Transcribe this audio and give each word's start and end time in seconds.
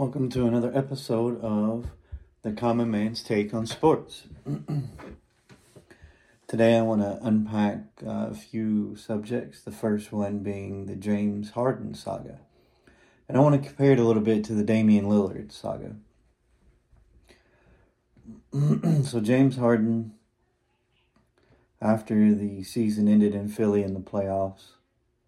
Welcome 0.00 0.30
to 0.30 0.46
another 0.46 0.72
episode 0.74 1.38
of 1.42 1.90
The 2.40 2.52
Common 2.52 2.90
Man's 2.90 3.22
Take 3.22 3.52
on 3.52 3.66
Sports. 3.66 4.22
Today 6.48 6.78
I 6.78 6.80
want 6.80 7.02
to 7.02 7.18
unpack 7.20 7.80
uh, 8.02 8.28
a 8.30 8.34
few 8.34 8.96
subjects, 8.96 9.60
the 9.60 9.70
first 9.70 10.10
one 10.10 10.38
being 10.38 10.86
the 10.86 10.96
James 10.96 11.50
Harden 11.50 11.92
saga. 11.92 12.38
And 13.28 13.36
I 13.36 13.42
want 13.42 13.62
to 13.62 13.68
compare 13.68 13.92
it 13.92 13.98
a 13.98 14.04
little 14.04 14.22
bit 14.22 14.42
to 14.44 14.54
the 14.54 14.64
Damian 14.64 15.04
Lillard 15.04 15.52
saga. 15.52 15.96
so, 19.04 19.20
James 19.20 19.58
Harden, 19.58 20.14
after 21.82 22.34
the 22.34 22.62
season 22.62 23.06
ended 23.06 23.34
in 23.34 23.50
Philly 23.50 23.82
in 23.82 23.92
the 23.92 24.00
playoffs 24.00 24.68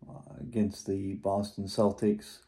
uh, 0.09 0.33
against 0.41 0.87
the 0.87 1.17
Boston 1.17 1.67
Celtics, 1.67 2.39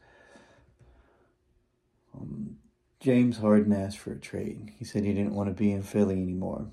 um, 2.14 2.56
James 3.00 3.38
Harden 3.38 3.72
asked 3.72 3.98
for 3.98 4.12
a 4.12 4.18
trade. 4.18 4.72
He 4.78 4.84
said 4.84 5.04
he 5.04 5.12
didn't 5.12 5.34
want 5.34 5.48
to 5.48 5.54
be 5.54 5.72
in 5.72 5.82
Philly 5.82 6.20
anymore. 6.20 6.68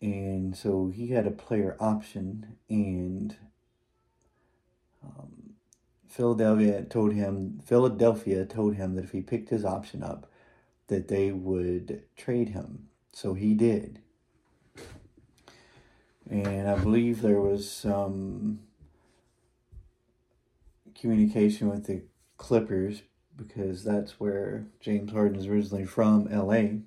And 0.00 0.56
so 0.56 0.92
he 0.94 1.08
had 1.08 1.26
a 1.26 1.30
player 1.30 1.76
option, 1.80 2.56
and 2.68 3.36
um, 5.02 5.54
Philadelphia 6.08 6.82
told 6.82 7.14
him 7.14 7.60
Philadelphia 7.64 8.44
told 8.44 8.74
him 8.74 8.96
that 8.96 9.04
if 9.04 9.12
he 9.12 9.22
picked 9.22 9.48
his 9.48 9.64
option 9.64 10.02
up, 10.02 10.30
that 10.88 11.08
they 11.08 11.32
would 11.32 12.02
trade 12.16 12.50
him. 12.50 12.88
So 13.12 13.34
he 13.34 13.54
did. 13.54 14.00
And 16.28 16.68
I 16.68 16.78
believe 16.78 17.20
there 17.20 17.40
was 17.40 17.70
some 17.70 18.60
communication 20.94 21.68
with 21.68 21.86
the 21.86 22.02
Clippers 22.36 23.02
because 23.36 23.84
that's 23.84 24.20
where 24.20 24.66
James 24.80 25.12
Harden 25.12 25.38
is 25.38 25.46
originally 25.46 25.84
from, 25.84 26.26
LA. 26.26 26.80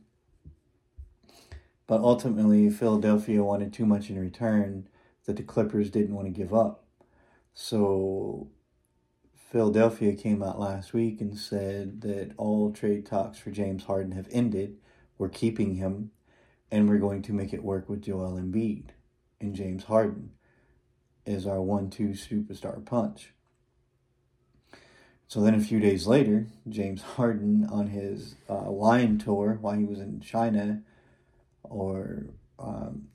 But 1.88 2.02
ultimately, 2.02 2.70
Philadelphia 2.70 3.44
wanted 3.44 3.73
too 3.73 3.86
much 3.86 4.09
in 4.09 4.20
return 4.20 4.88
that 5.26 5.38
the 5.38 5.44
Clippers 5.44 5.89
didn't 5.89 6.16
want 6.16 6.28
to 6.28 6.31
give 6.31 6.54
up. 6.54 6.84
So 7.54 8.50
Philadelphia 9.36 10.14
came 10.14 10.44
out 10.44 10.59
last 10.59 10.94
week 10.94 11.22
and 11.22 11.38
said 11.38 12.02
that 12.02 12.34
all 12.38 12.72
trade 12.72 13.06
talks 13.06 13.39
for 13.39 13.52
James 13.52 13.86
Harden 13.86 14.11
have 14.11 14.28
ended. 14.32 14.78
We're 15.17 15.30
keeping 15.30 15.76
him, 15.76 16.11
and 16.70 16.88
we're 16.88 16.98
going 16.98 17.22
to 17.23 17.34
make 17.34 17.54
it 17.54 17.64
work 17.64 17.89
with 17.89 18.04
Joel 18.04 18.34
Embiid 18.39 18.89
and 19.39 19.56
James 19.56 19.86
Harden 19.86 20.32
as 21.26 21.48
our 21.48 21.61
one-two 21.61 22.09
superstar 22.09 22.86
punch. 22.86 23.34
So 25.28 25.42
then 25.42 25.56
a 25.56 25.59
few 25.59 25.81
days 25.81 26.08
later, 26.08 26.47
James 26.70 27.02
Harden 27.02 27.67
on 27.70 27.88
his 27.88 28.36
uh, 28.47 28.72
tour 29.20 29.58
while 29.59 29.78
he 29.78 29.83
was 29.83 30.00
in 30.00 30.22
China 30.22 30.81
or 31.64 32.28
um, 32.58 33.09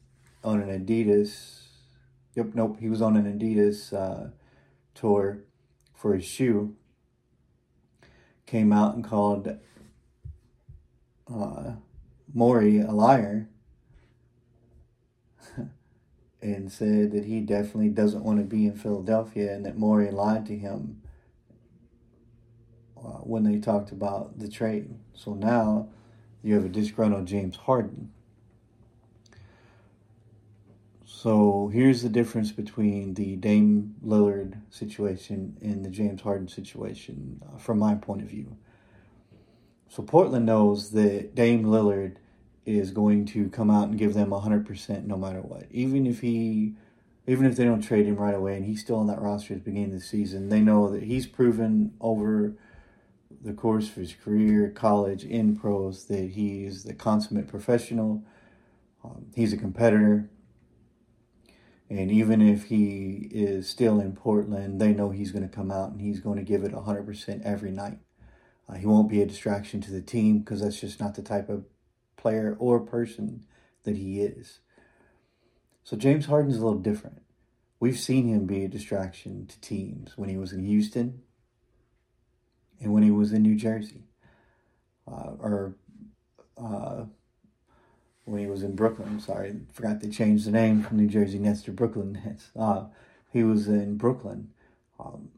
on 0.45 0.61
an 0.61 0.85
Adidas. 0.85 1.63
Yep, 2.35 2.55
nope, 2.55 2.77
he 2.81 2.91
was 2.91 3.01
on 3.01 3.17
an 3.17 3.39
Adidas 3.39 3.95
uh, 3.95 4.31
tour 4.95 5.39
for 5.95 6.15
his 6.15 6.25
shoe. 6.25 6.77
Came 8.45 8.75
out 8.75 8.95
and 8.95 9.03
called 9.03 9.59
uh, 11.35 11.73
Morey 12.35 12.79
a 12.79 12.91
liar 12.91 13.49
and 16.43 16.71
said 16.71 17.13
that 17.13 17.25
he 17.25 17.41
definitely 17.41 17.89
doesn't 17.89 18.23
want 18.23 18.39
to 18.39 18.45
be 18.45 18.67
in 18.67 18.77
Philadelphia 18.77 19.55
and 19.55 19.65
that 19.65 19.79
Morey 19.79 20.11
lied 20.11 20.45
to 20.47 20.59
him 20.59 21.02
uh, 23.05 23.19
when 23.19 23.45
they 23.45 23.59
talked 23.59 23.93
about 23.93 24.39
the 24.39 24.49
trade. 24.49 24.95
So 25.15 25.35
now 25.35 25.89
you 26.43 26.55
have 26.55 26.65
a 26.65 26.69
disgruntled 26.69 27.27
James 27.27 27.57
Harden. 27.57 28.11
So 31.05 31.71
here's 31.73 32.03
the 32.03 32.09
difference 32.09 32.51
between 32.51 33.15
the 33.15 33.37
Dame 33.37 33.95
Lillard 34.05 34.61
situation 34.71 35.57
and 35.61 35.85
the 35.85 35.91
James 35.91 36.23
Harden 36.23 36.49
situation 36.49 37.41
uh, 37.47 37.59
from 37.59 37.79
my 37.79 37.95
point 37.95 38.23
of 38.23 38.29
view. 38.29 38.57
So 39.89 40.03
Portland 40.03 40.47
knows 40.47 40.91
that 40.91 41.35
Dame 41.35 41.65
Lillard 41.65 42.17
is 42.65 42.91
going 42.91 43.27
to 43.27 43.49
come 43.51 43.71
out 43.71 43.89
and 43.89 43.99
give 43.99 44.15
them 44.15 44.31
100% 44.31 45.05
no 45.05 45.17
matter 45.17 45.41
what. 45.41 45.67
Even 45.71 46.07
if 46.07 46.21
he 46.21 46.75
even 47.27 47.47
if 47.47 47.57
they 47.57 47.65
don't 47.65 47.83
trade 47.83 48.07
him 48.07 48.17
right 48.17 48.35
away 48.35 48.57
and 48.57 48.65
he's 48.65 48.81
still 48.81 48.97
on 48.97 49.07
that 49.07 49.21
roster 49.21 49.55
at 49.55 49.61
the 49.61 49.71
beginning 49.71 49.95
of 49.95 50.01
the 50.01 50.05
season, 50.05 50.49
they 50.49 50.61
know 50.61 50.89
that 50.91 51.05
he's 51.05 51.27
proven 51.27 51.93
over 52.01 52.55
the 53.43 53.53
course 53.53 53.89
of 53.89 53.97
his 53.97 54.15
career, 54.15 54.71
college, 54.71 55.25
in 55.25 55.57
pros, 55.57 56.05
that 56.05 56.31
he's 56.31 56.85
the 56.85 56.95
consummate 56.95 57.49
professional. 57.49 58.23
Um, 59.05 59.27
he's 59.35 59.53
a 59.53 59.57
competitor. 59.57 60.31
And 61.91 62.11
even 62.11 62.41
if 62.41 62.65
he 62.65 63.29
is 63.31 63.69
still 63.69 64.01
in 64.01 64.15
Portland, 64.15 64.81
they 64.81 64.93
know 64.93 65.11
he's 65.11 65.33
going 65.33 65.47
to 65.47 65.55
come 65.55 65.71
out 65.71 65.91
and 65.91 66.01
he's 66.01 66.21
going 66.21 66.39
to 66.39 66.45
give 66.45 66.65
it 66.65 66.73
100% 66.73 67.43
every 67.43 67.71
night. 67.71 67.99
Uh, 68.69 68.75
he 68.75 68.87
won't 68.87 69.11
be 69.11 69.21
a 69.21 69.27
distraction 69.27 69.81
to 69.83 69.91
the 69.91 70.01
team 70.01 70.39
because 70.39 70.63
that's 70.63 70.81
just 70.81 71.01
not 71.01 71.15
the 71.15 71.23
type 71.23 71.49
of 71.49 71.67
player 72.17 72.57
or 72.59 72.81
person 72.81 73.45
that 73.83 73.97
he 73.97 74.21
is. 74.23 74.61
So 75.85 75.97
James 75.97 76.27
Harden's 76.27 76.57
a 76.57 76.65
little 76.65 76.79
different. 76.79 77.23
We've 77.81 77.99
seen 77.99 78.29
him 78.29 78.47
be 78.47 78.65
a 78.65 78.69
distraction 78.69 79.47
to 79.49 79.61
teams 79.61 80.17
when 80.17 80.29
he 80.29 80.37
was 80.37 80.53
in 80.53 80.65
Houston, 80.65 81.23
and 82.83 82.93
when 82.93 83.03
he 83.03 83.11
was 83.11 83.33
in 83.33 83.43
New 83.43 83.57
Jersey, 83.57 84.03
uh, 85.07 85.33
or 85.39 85.77
uh, 86.59 87.05
when 88.25 88.41
he 88.41 88.47
was 88.47 88.63
in 88.63 88.75
Brooklyn. 88.75 89.21
Sorry, 89.21 89.55
forgot 89.73 90.01
to 90.01 90.11
change 90.11 90.45
the 90.45 90.51
name 90.51 90.83
from 90.83 90.99
New 90.99 91.09
Jersey 91.09 91.39
Nets 91.39 91.63
to 91.63 91.73
Brooklyn 91.73 92.21
Nets. 92.25 92.51
Uh, 92.57 92.87
he 93.31 93.43
was 93.43 93.67
in 93.67 93.97
Brooklyn. 93.97 94.51
Um, 95.01 95.31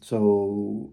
so 0.00 0.92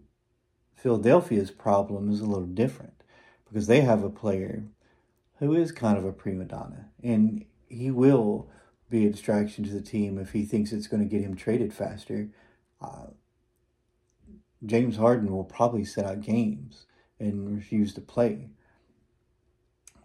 Philadelphia's 0.76 1.52
problem 1.52 2.12
is 2.12 2.20
a 2.20 2.26
little 2.26 2.48
different 2.48 3.04
because 3.48 3.68
they 3.68 3.82
have 3.82 4.04
a 4.04 4.10
player 4.10 4.64
who 5.38 5.54
is 5.54 5.72
kind 5.72 6.00
of 6.00 6.06
a 6.06 6.12
prima 6.12 6.46
donna, 6.46 6.90
and 7.04 7.46
he 7.70 7.92
will 7.92 8.50
be 8.90 9.06
a 9.06 9.12
distraction 9.12 9.64
to 9.66 9.70
the 9.70 9.82
team 9.82 10.18
if 10.18 10.32
he 10.32 10.46
thinks 10.46 10.72
it's 10.72 10.88
going 10.88 11.04
to 11.04 11.10
get 11.10 11.22
him 11.22 11.36
traded 11.36 11.74
faster. 11.74 12.30
Uh, 12.82 13.08
James 14.66 14.98
Harden 14.98 15.32
will 15.32 15.44
probably 15.44 15.86
sit 15.86 16.06
out 16.06 16.22
games 16.22 16.86
and 17.20 17.56
refuse 17.56 17.94
to 17.94 18.02
play 18.02 18.50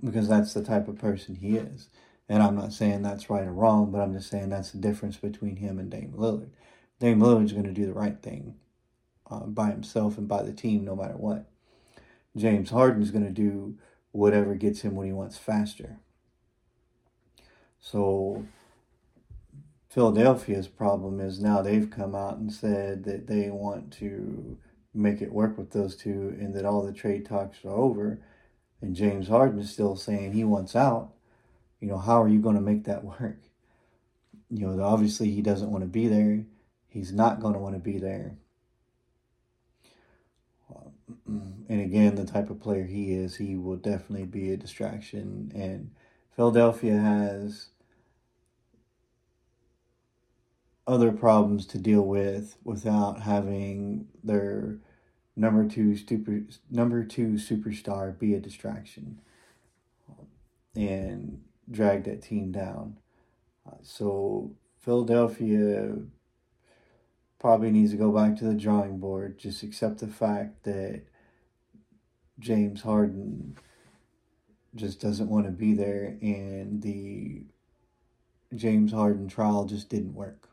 because 0.05 0.29
that's 0.29 0.53
the 0.53 0.63
type 0.63 0.89
of 0.89 0.99
person 0.99 1.37
he 1.37 1.57
is. 1.57 1.89
And 2.29 2.43
I'm 2.43 2.57
not 2.57 2.73
saying 2.73 3.03
that's 3.03 3.31
right 3.31 3.47
or 3.47 3.53
wrong, 3.53 3.91
but 3.91 4.01
I'm 4.01 4.13
just 4.13 4.31
saying 4.31 4.49
that's 4.49 4.71
the 4.71 4.79
difference 4.79 5.17
between 5.17 5.57
him 5.57 5.79
and 5.79 5.91
Dame 5.91 6.15
Lillard. 6.17 6.51
Dame 6.99 7.21
Lillard's 7.21 7.53
going 7.53 7.65
to 7.65 7.73
do 7.73 7.87
the 7.87 7.93
right 7.93 8.21
thing 8.23 8.57
uh, 9.31 9.41
by 9.41 9.71
himself 9.71 10.19
and 10.19 10.29
by 10.29 10.43
the 10.43 10.53
team 10.53 10.85
no 10.85 10.97
matter 10.97 11.17
what. 11.17 11.49
James 12.37 12.71
Harden's 12.71 13.11
going 13.11 13.25
to 13.25 13.31
do 13.31 13.77
whatever 14.13 14.55
gets 14.55 14.83
him 14.83 14.95
what 14.95 15.07
he 15.07 15.13
wants 15.13 15.37
faster. 15.37 15.99
So 17.81 18.47
Philadelphia's 19.93 20.69
problem 20.69 21.21
is 21.21 21.39
now 21.39 21.61
they've 21.61 21.91
come 21.91 22.15
out 22.15 22.39
and 22.39 22.51
said 22.51 23.05
that 23.05 23.27
they 23.27 23.51
want 23.51 23.93
to 23.93 24.57
make 24.95 25.21
it 25.21 25.31
work 25.31 25.59
with 25.59 25.73
those 25.73 25.95
two 25.95 26.35
and 26.41 26.55
that 26.55 26.65
all 26.65 26.83
the 26.83 26.95
trade 26.95 27.27
talks 27.27 27.63
are 27.63 27.71
over. 27.71 28.19
And 28.81 28.97
James 28.97 29.29
Harden 29.29 29.59
is 29.59 29.71
still 29.71 29.95
saying 29.95 30.33
he 30.33 30.45
wants 30.45 30.75
out. 30.75 31.13
You 31.79 31.89
know, 31.89 31.99
how 31.99 32.23
are 32.23 32.29
you 32.29 32.39
going 32.41 32.55
to 32.55 32.63
make 32.63 32.85
that 32.85 33.05
work? 33.21 33.43
You 34.49 34.67
know, 34.67 34.83
obviously 34.83 35.31
he 35.31 35.43
doesn't 35.43 35.71
want 35.71 35.85
to 35.85 35.89
be 35.89 36.09
there. 36.09 36.47
He's 36.89 37.13
not 37.13 37.41
going 37.41 37.53
to 37.53 37.61
want 37.61 37.75
to 37.75 37.81
be 37.81 37.99
there. 37.99 38.37
And 41.69 41.81
again, 41.81 42.17
the 42.17 42.27
type 42.27 42.51
of 42.51 42.61
player 42.61 42.85
he 42.85 43.13
is, 43.13 43.37
he 43.37 43.57
will 43.57 43.77
definitely 43.77 44.27
be 44.27 44.53
a 44.53 44.59
distraction. 44.59 45.51
And 45.55 45.91
Philadelphia 46.37 46.99
has 46.99 47.69
other 50.87 51.13
problems 51.13 51.67
to 51.67 51.79
deal 51.79 52.03
with 52.03 52.57
without 52.65 53.21
having 53.21 54.09
their 54.25 54.79
number 55.37 55.67
two 55.67 55.97
super 55.97 56.41
number 56.71 57.05
two 57.05 57.33
superstar 57.33 58.19
be 58.19 58.35
a 58.35 58.41
distraction 58.41 59.21
and 60.75 61.41
drag 61.71 62.05
that 62.05 62.23
team 62.23 62.51
down. 62.51 62.99
Uh, 63.67 63.77
so 63.83 64.51
Philadelphia 64.81 65.95
probably 67.39 67.71
needs 67.71 67.93
to 67.93 67.97
go 67.97 68.11
back 68.11 68.37
to 68.37 68.45
the 68.45 68.55
drawing 68.55 68.99
board. 68.99 69.39
Just 69.39 69.63
accept 69.63 69.99
the 69.99 70.09
fact 70.09 70.65
that 70.65 71.03
James 72.39 72.83
Harden 72.83 73.57
just 74.75 75.01
doesn't 75.01 75.29
want 75.29 75.45
to 75.45 75.53
be 75.53 75.75
there, 75.75 76.17
and 76.23 76.83
the 76.83 77.43
James 78.55 78.93
Harden 78.93 79.29
trial 79.29 79.67
just 79.67 79.89
didn't 79.89 80.15
work 80.15 80.52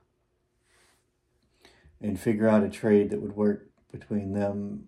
and 2.01 2.19
figure 2.19 2.47
out 2.47 2.63
a 2.63 2.69
trade 2.69 3.09
that 3.09 3.21
would 3.21 3.35
work 3.35 3.69
between 3.91 4.33
them 4.33 4.87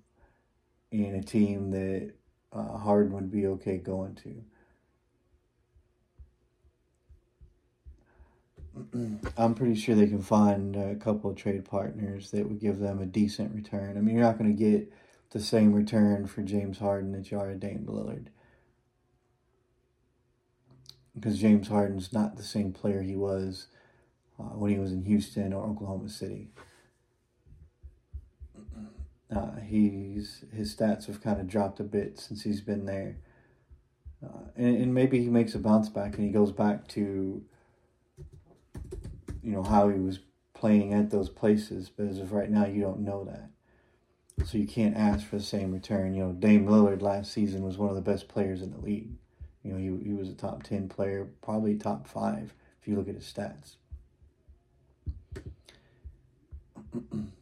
and 0.92 1.16
a 1.16 1.24
team 1.24 1.72
that 1.72 2.12
uh, 2.54 2.78
Harden 2.78 3.14
would 3.14 3.32
be 3.32 3.48
okay 3.48 3.78
going 3.78 4.16
to. 4.16 4.44
I'm 9.38 9.56
pretty 9.56 9.76
sure 9.76 9.96
they 9.96 10.08
can 10.08 10.22
find 10.22 10.76
a 10.76 10.96
couple 10.96 11.30
of 11.30 11.38
trade 11.38 11.66
partners 11.66 12.32
that 12.32 12.48
would 12.48 12.60
give 12.60 12.80
them 12.80 13.02
a 13.02 13.06
decent 13.06 13.54
return. 13.54 13.98
I 13.98 14.02
mean, 14.02 14.16
you're 14.16 14.24
not 14.24 14.38
going 14.38 14.56
to 14.56 14.64
get 14.64 14.92
the 15.32 15.40
same 15.40 15.74
return 15.74 16.28
for 16.28 16.42
James 16.42 16.80
Harden 16.80 17.12
that 17.14 17.32
you 17.32 17.40
are 17.40 17.54
Dame 17.56 17.86
Lillard. 17.88 18.28
Because 21.16 21.40
James 21.40 21.68
Harden's 21.68 22.14
not 22.14 22.38
the 22.38 22.44
same 22.44 22.72
player 22.72 23.02
he 23.02 23.16
was 23.16 23.68
uh, 24.40 24.44
when 24.44 24.72
he 24.72 24.80
was 24.80 24.92
in 24.92 25.04
Houston 25.06 25.54
or 25.54 25.66
Oklahoma 25.66 26.10
City. 26.10 26.50
Uh, 29.34 29.56
he's 29.66 30.44
his 30.54 30.76
stats 30.76 31.08
have 31.08 31.22
kind 31.22 31.40
of 31.40 31.48
dropped 31.48 31.80
a 31.80 31.84
bit 31.84 32.20
since 32.20 32.44
he's 32.44 32.60
been 32.60 32.86
there, 32.86 33.16
uh, 34.24 34.50
and, 34.58 34.76
and 34.76 34.94
maybe 34.94 35.22
he 35.22 35.30
makes 35.30 35.56
a 35.56 35.60
bounce 35.60 35.88
back 35.88 36.16
and 36.16 36.26
he 36.26 36.32
goes 36.32 36.52
back 36.52 36.86
to 36.90 37.42
you 39.42 39.52
know 39.52 39.64
how 39.64 39.88
he 39.88 40.00
was 40.00 40.20
playing 40.54 40.94
at 40.94 41.12
those 41.12 41.30
places. 41.30 41.90
But 41.90 42.08
as 42.08 42.20
of 42.20 42.34
right 42.34 42.50
now, 42.50 42.66
you 42.66 42.82
don't 42.82 43.00
know 43.00 43.24
that, 43.24 43.50
so 44.46 44.58
you 44.58 44.68
can't 44.68 44.98
ask 44.98 45.26
for 45.26 45.38
the 45.38 45.44
same 45.44 45.72
return. 45.72 46.14
You 46.14 46.26
know, 46.26 46.34
Dame 46.34 46.66
Lillard 46.66 47.02
last 47.02 47.32
season 47.32 47.64
was 47.64 47.78
one 47.78 47.90
of 47.90 47.96
the 47.96 48.02
best 48.02 48.28
players 48.28 48.62
in 48.62 48.72
the 48.72 48.80
league. 48.80 49.12
You 49.64 49.72
know, 49.72 49.78
he 49.78 50.10
he 50.10 50.14
was 50.14 50.28
a 50.28 50.34
top 50.34 50.64
ten 50.64 50.90
player, 50.90 51.30
probably 51.42 51.76
top 51.76 52.06
five 52.06 52.54
if 52.82 52.88
you 52.88 52.98
look 52.98 53.08
at 53.08 53.16
his 53.16 53.32
stats. 53.32 53.76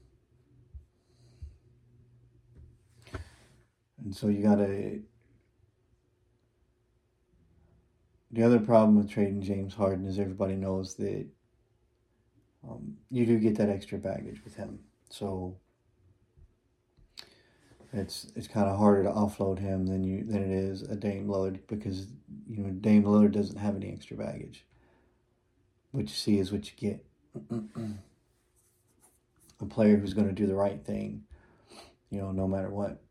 and 4.03 4.15
so 4.15 4.27
you 4.27 4.43
gotta. 4.43 4.99
The 8.31 8.43
other 8.43 8.59
problem 8.59 8.95
with 8.95 9.09
trading 9.09 9.41
James 9.41 9.73
Harden 9.73 10.05
is 10.05 10.19
everybody 10.19 10.55
knows 10.55 10.93
that 10.95 11.25
um, 12.67 12.97
you 13.09 13.25
do 13.25 13.39
get 13.39 13.57
that 13.57 13.69
extra 13.69 13.97
baggage 13.97 14.43
with 14.43 14.55
him. 14.55 14.79
So 15.09 15.57
it's 17.91 18.31
it's 18.35 18.47
kind 18.47 18.69
of 18.69 18.77
harder 18.77 19.03
to 19.03 19.09
offload 19.09 19.57
him 19.57 19.87
than 19.87 20.03
you 20.03 20.23
than 20.23 20.43
it 20.43 20.51
is 20.51 20.83
a 20.83 20.95
Dame 20.95 21.27
Lillard 21.27 21.59
because 21.67 22.07
you 22.47 22.63
know 22.63 22.69
Dame 22.69 23.03
Lillard 23.03 23.31
doesn't 23.31 23.57
have 23.57 23.75
any 23.75 23.91
extra 23.91 24.15
baggage. 24.15 24.65
What 25.91 26.03
you 26.03 26.09
see 26.09 26.37
is 26.37 26.51
what 26.51 26.67
you 26.67 26.73
get. 26.77 27.03
a 29.61 29.65
player 29.65 29.97
who's 29.97 30.13
going 30.13 30.27
to 30.27 30.33
do 30.33 30.47
the 30.47 30.55
right 30.55 30.83
thing, 30.85 31.23
you 32.09 32.19
know, 32.19 32.31
no 32.31 32.47
matter 32.47 32.69
what. 32.69 33.01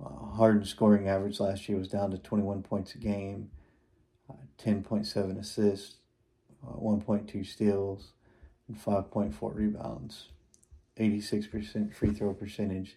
Uh, 0.00 0.26
Harden's 0.36 0.70
scoring 0.70 1.08
average 1.08 1.40
last 1.40 1.68
year 1.68 1.78
was 1.78 1.88
down 1.88 2.10
to 2.10 2.18
21 2.18 2.62
points 2.62 2.94
a 2.94 2.98
game, 2.98 3.50
uh, 4.30 4.34
10.7 4.58 5.38
assists, 5.38 5.96
uh, 6.66 6.76
1.2 6.76 7.44
steals, 7.44 8.12
and 8.68 8.78
5.4 8.78 9.54
rebounds, 9.54 10.28
86% 10.98 11.94
free 11.94 12.10
throw 12.10 12.32
percentage, 12.32 12.96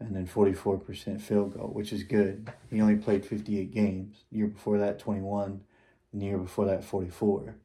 and 0.00 0.14
then 0.14 0.26
44% 0.26 1.20
field 1.20 1.54
goal, 1.54 1.68
which 1.68 1.92
is 1.92 2.02
good. 2.02 2.50
He 2.70 2.80
only 2.80 2.96
played 2.96 3.24
58 3.24 3.72
games. 3.72 4.24
The 4.30 4.38
year 4.38 4.46
before 4.48 4.78
that, 4.78 4.98
21, 4.98 5.62
and 6.12 6.20
the 6.20 6.26
year 6.26 6.38
before 6.38 6.66
that, 6.66 6.84
44. 6.84 7.56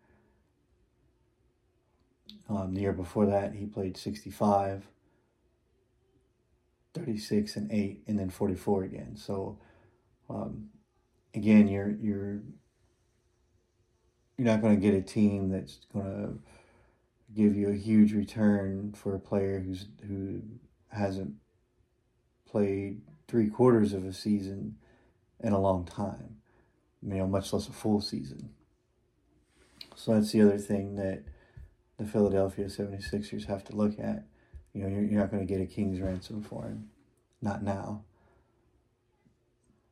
Um, 2.47 2.73
the 2.73 2.81
year 2.81 2.93
before 2.93 3.25
that, 3.27 3.53
he 3.53 3.65
played 3.65 3.97
65, 3.97 4.87
36, 6.93 7.55
and 7.55 7.71
8, 7.71 8.03
and 8.07 8.19
then 8.19 8.29
44 8.29 8.83
again. 8.83 9.15
So, 9.15 9.59
um, 10.29 10.69
again, 11.33 11.67
you're 11.67 11.91
you're 11.91 12.41
you're 14.37 14.47
not 14.47 14.61
going 14.61 14.75
to 14.75 14.81
get 14.81 14.93
a 14.93 15.01
team 15.01 15.49
that's 15.49 15.79
going 15.93 16.05
to 16.05 16.39
give 17.35 17.55
you 17.55 17.69
a 17.69 17.75
huge 17.75 18.13
return 18.13 18.93
for 18.93 19.15
a 19.15 19.19
player 19.19 19.59
who's 19.59 19.87
who 20.07 20.41
hasn't 20.89 21.33
played 22.49 23.01
three 23.27 23.47
quarters 23.47 23.93
of 23.93 24.05
a 24.05 24.13
season 24.13 24.75
in 25.39 25.53
a 25.53 25.59
long 25.59 25.85
time, 25.85 26.37
you 27.01 27.15
know, 27.15 27.27
much 27.27 27.53
less 27.53 27.67
a 27.67 27.71
full 27.71 28.01
season. 28.01 28.49
So 29.95 30.13
that's 30.13 30.31
the 30.31 30.41
other 30.41 30.57
thing 30.57 30.95
that 30.95 31.23
the 31.97 32.05
Philadelphia 32.05 32.65
76ers 32.65 33.45
have 33.45 33.63
to 33.65 33.75
look 33.75 33.99
at. 33.99 34.23
You 34.73 34.83
know, 34.83 34.89
you're, 34.89 35.19
not 35.19 35.31
going 35.31 35.45
to 35.45 35.51
get 35.51 35.61
a 35.61 35.65
king's 35.65 35.99
ransom 35.99 36.43
for 36.43 36.65
him. 36.65 36.89
Not 37.41 37.63
now. 37.63 38.03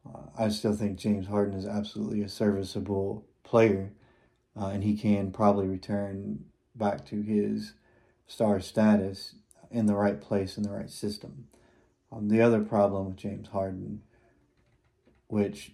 Uh, 0.06 0.22
I 0.38 0.50
still 0.50 0.76
think 0.76 0.98
James 0.98 1.28
Harden 1.28 1.58
is 1.58 1.66
absolutely 1.66 2.22
a 2.22 2.30
serviceable 2.30 3.26
player, 3.44 3.92
uh, 4.60 4.68
and 4.68 4.84
he 4.84 4.96
can 4.96 5.32
probably 5.32 5.68
return 5.68 6.46
back 6.76 7.06
to 7.08 7.22
his 7.22 7.74
star 8.28 8.60
status 8.60 9.36
in 9.72 9.86
the 9.86 9.96
right 9.96 10.22
place 10.22 10.58
in 10.58 10.64
the 10.64 10.72
right 10.72 10.90
system. 10.90 11.48
Um, 12.12 12.30
the 12.30 12.42
other 12.42 12.62
problem 12.62 13.08
with 13.08 13.18
James 13.18 13.50
Harden, 13.50 14.02
which 15.28 15.74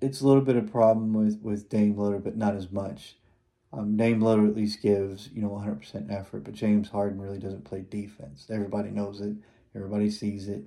it's 0.00 0.20
a 0.20 0.26
little 0.26 0.42
bit 0.42 0.56
of 0.56 0.64
a 0.64 0.70
problem 0.70 1.12
with, 1.12 1.40
with 1.42 1.68
Dame 1.68 1.94
Lillard, 1.94 2.24
but 2.24 2.36
not 2.36 2.56
as 2.56 2.70
much. 2.70 3.16
Um, 3.72 3.96
Lillard 3.96 4.48
at 4.48 4.56
least 4.56 4.82
gives, 4.82 5.28
you 5.32 5.42
know, 5.42 5.50
100% 5.50 6.12
effort, 6.12 6.42
but 6.42 6.54
James 6.54 6.88
Harden 6.88 7.20
really 7.20 7.38
doesn't 7.38 7.64
play 7.64 7.84
defense. 7.88 8.46
Everybody 8.50 8.90
knows 8.90 9.20
it. 9.20 9.34
Everybody 9.76 10.10
sees 10.10 10.48
it. 10.48 10.64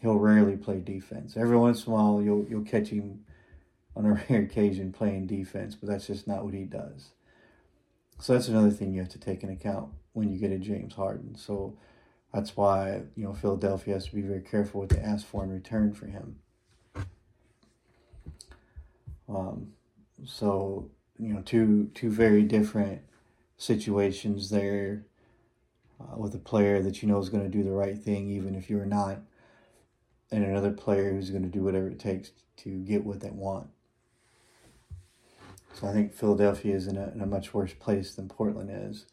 He'll 0.00 0.18
rarely 0.18 0.56
play 0.56 0.80
defense. 0.80 1.36
Every 1.36 1.56
once 1.56 1.86
in 1.86 1.92
a 1.92 1.94
while, 1.94 2.20
you'll, 2.20 2.44
you'll 2.48 2.64
catch 2.64 2.88
him 2.88 3.24
on 3.96 4.04
a 4.04 4.12
rare 4.28 4.42
occasion 4.42 4.92
playing 4.92 5.26
defense, 5.26 5.74
but 5.74 5.88
that's 5.88 6.06
just 6.06 6.26
not 6.26 6.44
what 6.44 6.54
he 6.54 6.64
does. 6.64 7.10
So 8.18 8.34
that's 8.34 8.48
another 8.48 8.70
thing 8.70 8.92
you 8.92 9.00
have 9.00 9.08
to 9.10 9.18
take 9.18 9.42
into 9.42 9.54
account 9.54 9.90
when 10.12 10.30
you 10.30 10.38
get 10.38 10.52
a 10.52 10.58
James 10.58 10.94
Harden. 10.94 11.34
So 11.36 11.76
that's 12.32 12.56
why 12.56 13.02
you 13.16 13.24
know 13.24 13.32
Philadelphia 13.32 13.94
has 13.94 14.06
to 14.06 14.14
be 14.14 14.22
very 14.22 14.40
careful 14.40 14.80
what 14.80 14.90
they 14.90 14.98
ask 14.98 15.26
for 15.26 15.42
in 15.42 15.50
return 15.50 15.92
for 15.92 16.06
him. 16.06 16.36
Um, 19.28 19.72
so 20.24 20.90
you 21.22 21.32
know, 21.32 21.42
two 21.42 21.90
two 21.94 22.10
very 22.10 22.42
different 22.42 23.02
situations 23.56 24.50
there 24.50 25.04
uh, 26.00 26.16
with 26.16 26.34
a 26.34 26.38
player 26.38 26.82
that 26.82 27.02
you 27.02 27.08
know 27.08 27.18
is 27.18 27.28
going 27.28 27.44
to 27.44 27.56
do 27.58 27.62
the 27.62 27.70
right 27.70 27.98
thing, 27.98 28.28
even 28.28 28.54
if 28.54 28.68
you're 28.68 28.86
not, 28.86 29.18
and 30.30 30.44
another 30.44 30.72
player 30.72 31.12
who's 31.12 31.30
going 31.30 31.44
to 31.44 31.48
do 31.48 31.62
whatever 31.62 31.88
it 31.88 32.00
takes 32.00 32.32
to 32.56 32.70
get 32.80 33.04
what 33.04 33.20
they 33.20 33.30
want. 33.30 33.68
So 35.74 35.86
I 35.86 35.92
think 35.92 36.12
Philadelphia 36.12 36.74
is 36.74 36.86
in 36.86 36.96
a, 36.96 37.10
in 37.10 37.20
a 37.20 37.26
much 37.26 37.54
worse 37.54 37.72
place 37.72 38.14
than 38.14 38.28
Portland 38.28 38.70
is 38.72 39.06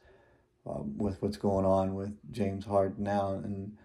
um, 0.65 0.97
with 0.97 1.21
what's 1.21 1.37
going 1.37 1.65
on 1.65 1.95
with 1.95 2.11
James 2.31 2.65
Harden 2.65 3.03
now. 3.03 3.33
And 3.33 3.77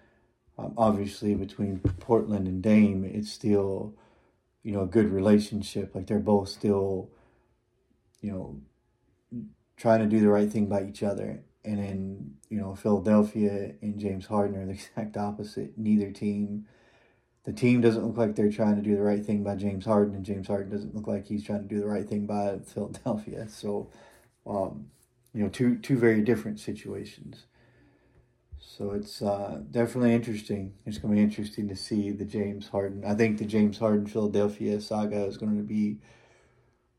um, 0.59 0.75
obviously, 0.77 1.35
between 1.35 1.79
Portland 2.01 2.47
and 2.47 2.63
Dame, 2.63 3.05
it's 3.05 3.31
still, 3.31 3.95
you 4.63 4.73
know, 4.73 4.83
a 4.83 4.87
good 4.87 5.11
relationship. 5.11 5.95
Like 5.95 6.07
they're 6.07 6.19
both 6.19 6.49
still, 6.49 7.11
you 8.25 8.33
know, 8.33 9.47
trying 9.77 10.01
to 10.01 10.07
do 10.07 10.21
the 10.21 10.29
right 10.29 10.51
thing 10.51 10.67
by 10.67 10.83
each 10.83 11.03
other. 11.03 11.43
And 11.65 11.79
in, 11.79 12.35
you 12.49 12.59
know, 12.59 12.75
Philadelphia 12.75 13.75
and 13.83 13.99
James 13.99 14.27
Harden 14.27 14.57
are 14.57 14.67
the 14.67 14.73
exact 14.97 15.17
opposite. 15.17 15.77
Neither 15.77 16.11
team 16.11 16.67
the 17.45 17.53
team 17.53 17.83
doesn't 17.83 18.07
look 18.07 18.17
like 18.17 18.35
they're 18.35 18.51
trying 18.51 18.77
to 18.77 18.83
do 18.83 18.97
the 18.97 19.03
right 19.03 19.25
thing 19.25 19.45
by 19.45 19.55
James 19.55 19.85
Harden, 19.85 20.15
and 20.15 20.25
James 20.25 20.47
Harden 20.47 20.71
doesn't 20.71 20.95
look 20.95 21.07
like 21.07 21.27
he's 21.27 21.45
trying 21.45 21.61
to 21.61 21.75
do 21.75 21.79
the 21.79 21.87
right 21.87 22.09
thing 22.09 22.25
by 22.25 22.59
Philadelphia. 22.65 23.47
So, 23.51 23.91
um, 24.47 24.87
you 25.35 25.43
know, 25.43 25.51
two 25.51 25.77
two 25.77 25.99
very 25.99 26.23
different 26.23 26.59
situations. 26.59 27.45
So 28.59 28.93
it's 28.93 29.21
uh, 29.21 29.61
definitely 29.71 30.15
interesting. 30.15 30.73
It's 30.87 30.97
going 30.97 31.15
to 31.15 31.19
be 31.19 31.23
interesting 31.23 31.69
to 31.69 31.77
see 31.77 32.13
the 32.13 32.25
James 32.25 32.69
Harden. 32.69 33.05
I 33.05 33.15
think 33.15 33.37
the 33.37 33.45
James 33.45 33.77
Harden 33.77 34.07
Philadelphia 34.07 34.81
saga 34.81 35.27
is 35.27 35.37
going 35.37 35.59
to 35.59 35.63
be 35.63 35.99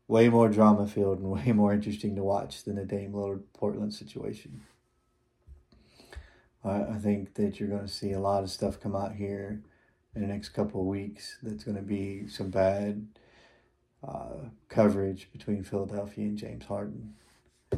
way 0.08 0.28
more 0.28 0.48
drama 0.48 0.86
filled 0.86 1.18
and 1.18 1.30
way 1.46 1.52
more 1.52 1.72
interesting 1.72 2.14
to 2.16 2.22
watch 2.22 2.64
than 2.64 2.76
the 2.76 2.84
Dame 2.84 3.12
Lillard 3.12 3.42
Portland 3.52 3.94
situation. 3.94 4.62
I, 6.64 6.82
I 6.82 6.98
think 6.98 7.34
that 7.34 7.58
you're 7.58 7.68
going 7.68 7.86
to 7.86 7.88
see 7.88 8.12
a 8.12 8.20
lot 8.20 8.42
of 8.42 8.50
stuff 8.50 8.80
come 8.80 8.96
out 8.96 9.14
here 9.14 9.62
in 10.14 10.22
the 10.22 10.28
next 10.28 10.50
couple 10.50 10.80
of 10.80 10.86
weeks 10.86 11.38
that's 11.42 11.64
going 11.64 11.76
to 11.76 11.82
be 11.82 12.26
some 12.28 12.50
bad 12.50 13.06
uh, 14.06 14.48
coverage 14.68 15.28
between 15.32 15.62
Philadelphia 15.62 16.24
and 16.24 16.38
James 16.38 16.64
Harden. 16.64 17.14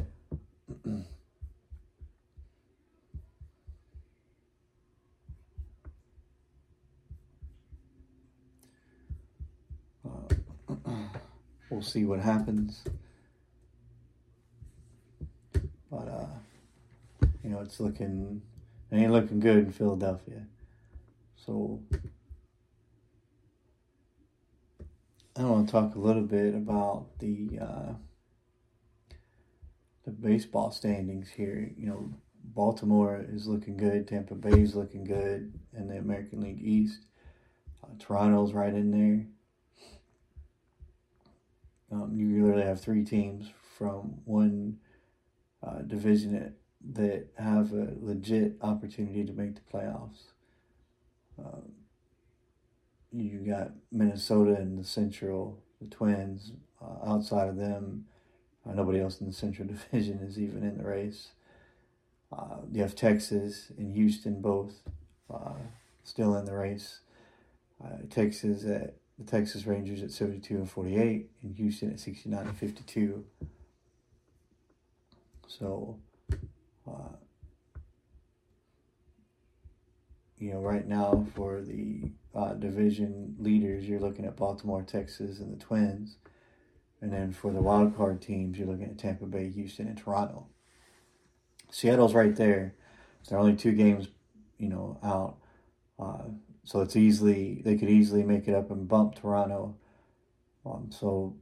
uh, 10.05 10.33
we'll 11.69 11.81
see 11.81 12.05
what 12.05 12.19
happens. 12.19 12.83
But, 15.91 16.07
uh, 16.07 17.27
you 17.43 17.49
know, 17.49 17.59
it's 17.59 17.79
looking, 17.79 18.41
it 18.91 18.95
ain't 18.95 19.11
looking 19.11 19.39
good 19.39 19.57
in 19.57 19.71
Philadelphia. 19.71 20.45
So 21.35 21.81
I 25.35 25.43
want 25.43 25.67
to 25.67 25.71
talk 25.71 25.95
a 25.95 25.99
little 25.99 26.23
bit 26.23 26.53
about 26.53 27.17
the 27.19 27.59
uh, 27.61 27.93
the 30.03 30.11
baseball 30.11 30.71
standings 30.71 31.29
here. 31.29 31.71
You 31.77 31.87
know, 31.87 32.13
Baltimore 32.43 33.25
is 33.31 33.47
looking 33.47 33.77
good. 33.77 34.07
Tampa 34.07 34.35
Bay 34.35 34.61
is 34.61 34.75
looking 34.75 35.05
good 35.05 35.53
in 35.73 35.87
the 35.87 35.97
American 35.97 36.41
League 36.41 36.61
East. 36.61 37.05
Uh, 37.81 37.87
Toronto's 37.99 38.51
right 38.51 38.73
in 38.73 38.91
there. 38.91 39.25
Um, 41.91 42.13
you 42.15 42.43
literally 42.43 42.65
have 42.65 42.79
three 42.79 43.03
teams 43.03 43.49
from 43.77 44.21
one 44.25 44.77
uh, 45.65 45.79
division 45.79 46.53
that, 46.93 47.27
have 47.37 47.73
a 47.73 47.93
legit 47.99 48.55
opportunity 48.61 49.25
to 49.25 49.33
make 49.33 49.55
the 49.55 49.61
playoffs. 49.73 50.31
Um, 51.37 51.73
you 53.11 53.39
got 53.39 53.71
Minnesota 53.91 54.59
in 54.59 54.77
the 54.77 54.83
Central, 54.83 55.61
the 55.81 55.87
Twins. 55.87 56.53
Uh, 56.81 57.09
outside 57.09 57.49
of 57.49 57.57
them, 57.57 58.05
uh, 58.65 58.73
nobody 58.73 59.01
else 59.01 59.19
in 59.19 59.27
the 59.27 59.33
Central 59.33 59.67
Division 59.91 60.19
is 60.19 60.39
even 60.39 60.63
in 60.63 60.77
the 60.77 60.85
race. 60.85 61.29
Uh, 62.31 62.57
you 62.71 62.81
have 62.81 62.95
Texas 62.95 63.71
and 63.77 63.93
Houston 63.93 64.41
both 64.41 64.83
uh, 65.33 65.53
still 66.03 66.35
in 66.35 66.45
the 66.45 66.53
race. 66.53 66.99
Uh, 67.83 67.97
Texas 68.09 68.65
at 68.65 68.95
the 69.19 69.25
Texas 69.25 69.67
Rangers 69.67 70.01
at 70.01 70.11
72 70.11 70.55
and 70.55 70.71
48, 70.71 71.29
and 71.43 71.55
Houston 71.55 71.91
at 71.91 71.99
69 71.99 72.47
and 72.47 72.57
52. 72.57 73.25
So, 75.47 75.99
uh, 76.87 77.15
you 80.37 80.53
know, 80.53 80.59
right 80.59 80.87
now 80.87 81.27
for 81.35 81.59
the 81.61 82.11
uh, 82.33 82.53
division 82.53 83.35
leaders, 83.39 83.89
you're 83.89 83.99
looking 83.99 84.25
at 84.25 84.37
Baltimore, 84.37 84.83
Texas, 84.83 85.39
and 85.39 85.51
the 85.51 85.63
Twins. 85.63 86.15
And 87.01 87.11
then 87.11 87.33
for 87.33 87.51
the 87.51 87.61
wild 87.61 87.97
card 87.97 88.21
teams, 88.21 88.57
you're 88.57 88.67
looking 88.67 88.85
at 88.85 88.97
Tampa 88.97 89.25
Bay, 89.25 89.49
Houston, 89.49 89.87
and 89.87 89.97
Toronto. 89.97 90.47
Seattle's 91.69 92.13
right 92.13 92.35
there. 92.35 92.75
They're 93.27 93.39
only 93.39 93.55
two 93.55 93.73
games, 93.73 94.07
you 94.57 94.69
know, 94.69 94.97
out. 95.03 95.37
Uh, 95.99 96.29
so 96.63 96.81
it's 96.81 96.95
easily 96.95 97.61
they 97.63 97.77
could 97.77 97.89
easily 97.89 98.23
make 98.23 98.47
it 98.47 98.55
up 98.55 98.71
and 98.71 98.87
bump 98.87 99.15
Toronto. 99.15 99.75
Um, 100.65 100.89
so, 100.91 101.35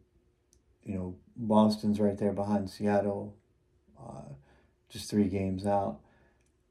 you 0.84 0.96
know, 0.96 1.16
Boston's 1.36 2.00
right 2.00 2.18
there 2.18 2.34
behind 2.34 2.70
Seattle, 2.70 3.36
uh, 4.00 4.34
just 4.90 5.10
three 5.10 5.28
games 5.28 5.66
out. 5.66 6.00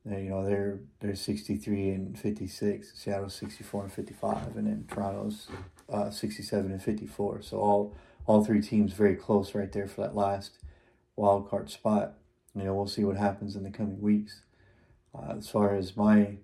They, 0.04 0.24
you 0.24 0.30
know, 0.30 0.46
they're 0.46 0.80
they're 1.00 1.16
sixty 1.16 1.56
three 1.56 1.90
and 1.90 2.18
fifty 2.18 2.46
six. 2.46 2.92
Seattle's 2.94 3.34
sixty 3.34 3.64
four 3.64 3.82
and 3.82 3.92
fifty 3.92 4.14
five, 4.14 4.56
and 4.56 4.66
then 4.66 4.86
Toronto's 4.88 5.48
uh, 5.88 6.10
sixty 6.10 6.42
seven 6.42 6.70
and 6.70 6.82
fifty 6.82 7.06
four. 7.06 7.42
So 7.42 7.58
all 7.58 7.94
all 8.26 8.44
three 8.44 8.62
teams 8.62 8.92
very 8.92 9.16
close 9.16 9.54
right 9.54 9.70
there 9.70 9.88
for 9.88 10.02
that 10.02 10.14
last 10.14 10.58
wild 11.16 11.50
card 11.50 11.70
spot. 11.70 12.14
You 12.54 12.64
know, 12.64 12.74
we'll 12.74 12.86
see 12.86 13.04
what 13.04 13.16
happens 13.16 13.56
in 13.56 13.64
the 13.64 13.70
coming 13.70 14.00
weeks. 14.00 14.42
Uh, 15.14 15.34
as 15.38 15.48
far 15.48 15.74
as 15.74 15.96
my 15.96 16.36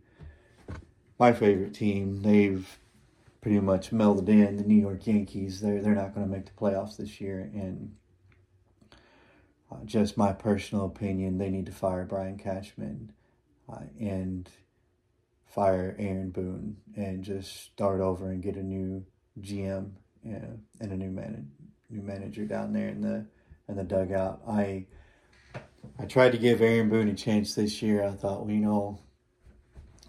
my 1.23 1.33
favorite 1.33 1.73
team, 1.73 2.21
they've 2.23 2.81
pretty 3.41 3.61
much 3.61 3.93
melded 3.93 4.29
in. 4.29 4.57
The 4.57 4.64
New 4.64 4.81
York 4.81 5.07
Yankees, 5.07 5.61
they're 5.61 5.81
they're 5.81 5.95
not 5.95 6.17
going 6.17 6.26
to 6.26 6.33
make 6.33 6.47
the 6.47 6.52
playoffs 6.61 6.97
this 6.97 7.21
year, 7.21 7.49
and 7.55 7.95
uh, 9.71 9.76
just 9.85 10.17
my 10.17 10.33
personal 10.33 10.85
opinion, 10.85 11.38
they 11.38 11.49
need 11.49 11.67
to 11.67 11.73
fire 11.73 12.05
Brian 12.05 12.38
Cashman 12.38 13.12
uh, 13.73 13.85
and 14.00 14.50
fire 15.47 15.95
Aaron 15.97 16.31
Boone 16.31 16.79
and 16.97 17.23
just 17.23 17.67
start 17.67 18.00
over 18.00 18.33
and 18.33 18.43
get 18.43 18.57
a 18.57 18.62
new 18.64 19.07
GM 19.41 19.93
and 20.25 20.61
a 20.81 20.97
new 20.97 21.11
man 21.11 21.52
new 21.88 22.02
manager 22.02 22.47
down 22.47 22.73
there 22.73 22.88
in 22.88 23.00
the 23.00 23.25
in 23.69 23.76
the 23.76 23.85
dugout. 23.85 24.43
I 24.49 24.87
I 26.00 26.07
tried 26.07 26.33
to 26.33 26.38
give 26.38 26.61
Aaron 26.61 26.88
Boone 26.88 27.07
a 27.07 27.14
chance 27.14 27.55
this 27.55 27.81
year. 27.81 28.02
I 28.02 28.11
thought, 28.11 28.41
well, 28.41 28.50
you 28.50 28.61
know, 28.61 28.99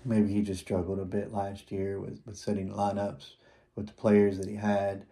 maybe 0.05 0.31
he 0.31 0.41
just 0.41 0.62
struggled 0.62 1.00
a 1.00 1.05
bit 1.05 1.31
last 1.31 1.72
year 1.72 2.00
with, 2.00 2.22
with 2.25 2.38
setting 2.38 2.69
lineups 2.69 3.31
with 3.75 3.88
the 3.88 3.93
players 3.93 4.38
that 4.38 4.48
he 4.48 4.55
had. 4.55 5.05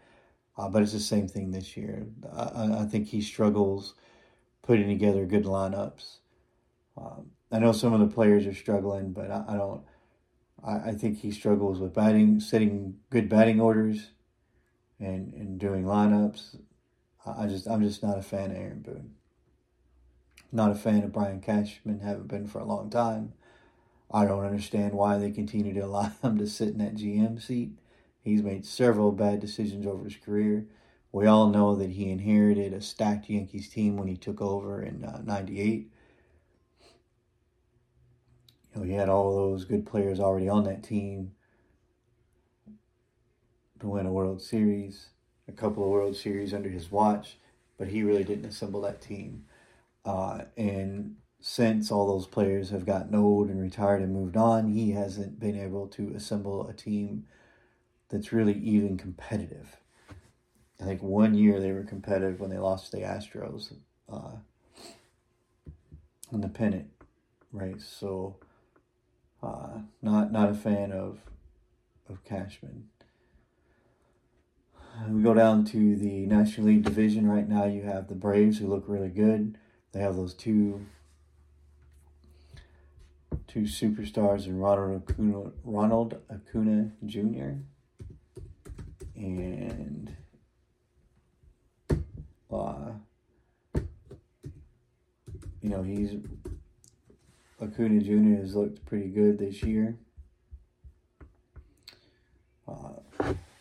Uh, 0.58 0.70
but 0.70 0.82
it's 0.82 0.94
the 0.94 1.00
same 1.00 1.28
thing 1.28 1.52
this 1.52 1.76
year. 1.78 2.08
I, 2.34 2.82
I 2.82 2.86
think 2.86 3.08
he 3.08 3.22
struggles 3.22 3.96
putting 4.62 4.88
together 4.88 5.26
good 5.26 5.46
lineups. 5.46 6.18
Um, 6.98 7.32
I 7.52 7.60
know 7.60 7.72
some 7.72 7.94
of 7.94 8.00
the 8.00 8.14
players 8.14 8.46
are 8.46 8.54
struggling, 8.54 9.12
but 9.12 9.32
I, 9.32 9.46
I 9.48 9.54
don't. 9.56 9.82
I, 10.64 10.90
I, 10.90 10.92
think 10.94 11.20
he 11.20 11.32
struggles 11.32 11.80
with 11.80 11.94
batting, 11.94 12.40
setting 12.40 12.98
good 13.10 13.30
batting 13.30 13.60
orders, 13.60 14.12
and 15.00 15.34
and 15.34 15.58
doing 15.58 15.84
lineups. 15.84 16.58
I, 17.26 17.48
just 17.48 17.68
I'm 17.68 17.82
just 17.82 18.04
not 18.04 18.18
a 18.18 18.22
fan 18.22 18.52
of 18.52 18.58
Aaron 18.58 18.82
Boone. 18.82 19.16
Not 20.52 20.72
a 20.72 20.76
fan 20.76 21.04
of 21.04 21.14
Brian 21.14 21.40
Cashman. 21.40 22.02
Haven't 22.02 22.28
been 22.28 22.48
for 22.48 22.60
a 22.60 22.66
long 22.66 22.90
time. 22.90 23.34
I 24.14 24.26
don't 24.26 24.46
understand 24.46 24.94
why 24.94 25.18
they 25.18 25.32
continue 25.32 25.74
to 25.74 25.82
allow 25.82 26.12
him 26.22 26.38
to 26.38 26.48
sit 26.48 26.70
in 26.70 26.78
that 26.80 26.96
GM 26.96 27.42
seat. 27.42 27.72
He's 28.24 28.44
made 28.44 28.66
several 28.66 29.12
bad 29.12 29.40
decisions 29.40 29.88
over 29.88 30.04
his 30.04 30.18
career. 30.18 30.66
We 31.12 31.26
all 31.26 31.48
know 31.48 31.76
that 31.76 31.92
he 31.92 32.10
inherited 32.10 32.74
a 32.74 32.82
stacked 32.82 33.30
Yankees 33.30 33.70
team 33.70 33.98
when 33.98 34.08
he 34.08 34.16
took 34.16 34.42
over 34.42 34.82
in 34.82 35.04
uh, 35.04 35.22
98 35.26 35.92
you 38.74 38.82
know, 38.82 38.88
he 38.88 38.94
had 38.94 39.10
all 39.10 39.36
those 39.36 39.66
good 39.66 39.86
players 39.86 40.20
already 40.20 40.48
on 40.48 40.64
that 40.64 40.84
team 40.84 41.32
to 43.80 43.88
win 43.88 44.06
a 44.06 44.12
World 44.12 44.42
Series, 44.42 45.08
a 45.48 45.52
couple 45.52 45.84
of 45.84 45.90
World 45.90 46.16
Series 46.16 46.54
under 46.54 46.70
his 46.70 46.92
watch, 46.92 47.38
but 47.78 47.88
he 47.88 48.04
really 48.04 48.24
didn't 48.24 48.46
assemble 48.46 48.82
that 48.82 49.02
team. 49.02 49.46
Uh, 50.06 50.44
and 50.56 51.16
since 51.42 51.92
all 51.92 52.08
those 52.08 52.28
players 52.28 52.70
have 52.70 52.86
gotten 52.86 53.16
old 53.16 53.50
and 53.50 53.60
retired 53.60 54.02
and 54.02 54.14
moved 54.14 54.38
on, 54.38 54.70
he 54.70 54.92
hasn't 54.92 55.40
been 55.40 55.60
able 55.60 55.88
to 55.88 56.14
assemble 56.16 56.68
a 56.68 56.74
team 56.74 57.26
that's 58.10 58.32
really 58.32 58.54
even 58.60 58.96
competitive. 58.96 59.78
I 60.80 60.84
think 60.84 61.02
one 61.02 61.34
year 61.34 61.60
they 61.60 61.72
were 61.72 61.84
competitive 61.84 62.40
when 62.40 62.52
they 62.52 62.58
lost 62.60 62.92
to 62.92 62.98
the 62.98 63.04
Astros 63.04 63.74
uh, 64.12 64.36
in 66.32 66.42
the 66.42 66.48
pennant 66.48 66.90
race. 67.52 67.86
So 67.86 68.38
uh, 69.42 69.80
not 70.02 70.32
not 70.32 70.50
a 70.50 70.56
fan 70.56 70.92
of 70.92 71.20
of 72.08 72.24
Cashman. 72.24 72.90
We 75.10 75.24
go 75.24 75.34
down 75.34 75.66
to 75.66 75.96
the 75.96 76.26
National 76.26 76.68
League 76.68 76.84
Division 76.84 77.28
right 77.28 77.48
now. 77.48 77.66
You 77.66 77.84
have 77.84 78.08
the 78.08 78.16
Braves 78.16 78.58
who 78.58 78.68
look 78.68 78.84
really 78.88 79.10
good. 79.10 79.58
They 79.94 80.02
have 80.02 80.16
those 80.16 80.34
two 80.34 80.86
two 83.48 83.62
superstars 83.62 84.46
in 84.46 84.60
Ronald 84.60 85.04
Acuna, 85.10 85.52
Ronald 85.64 86.22
Acuna 86.30 86.92
Jr. 87.06 87.56
and 89.16 90.16
uh, 92.52 92.92
you 95.62 95.70
know 95.70 95.84
he's 95.84 96.16
Acuna 97.62 98.02
Jr. 98.02 98.42
has 98.42 98.56
looked 98.56 98.84
pretty 98.86 99.08
good 99.08 99.38
this 99.38 99.62
year. 99.62 99.98
Uh, 102.68 102.94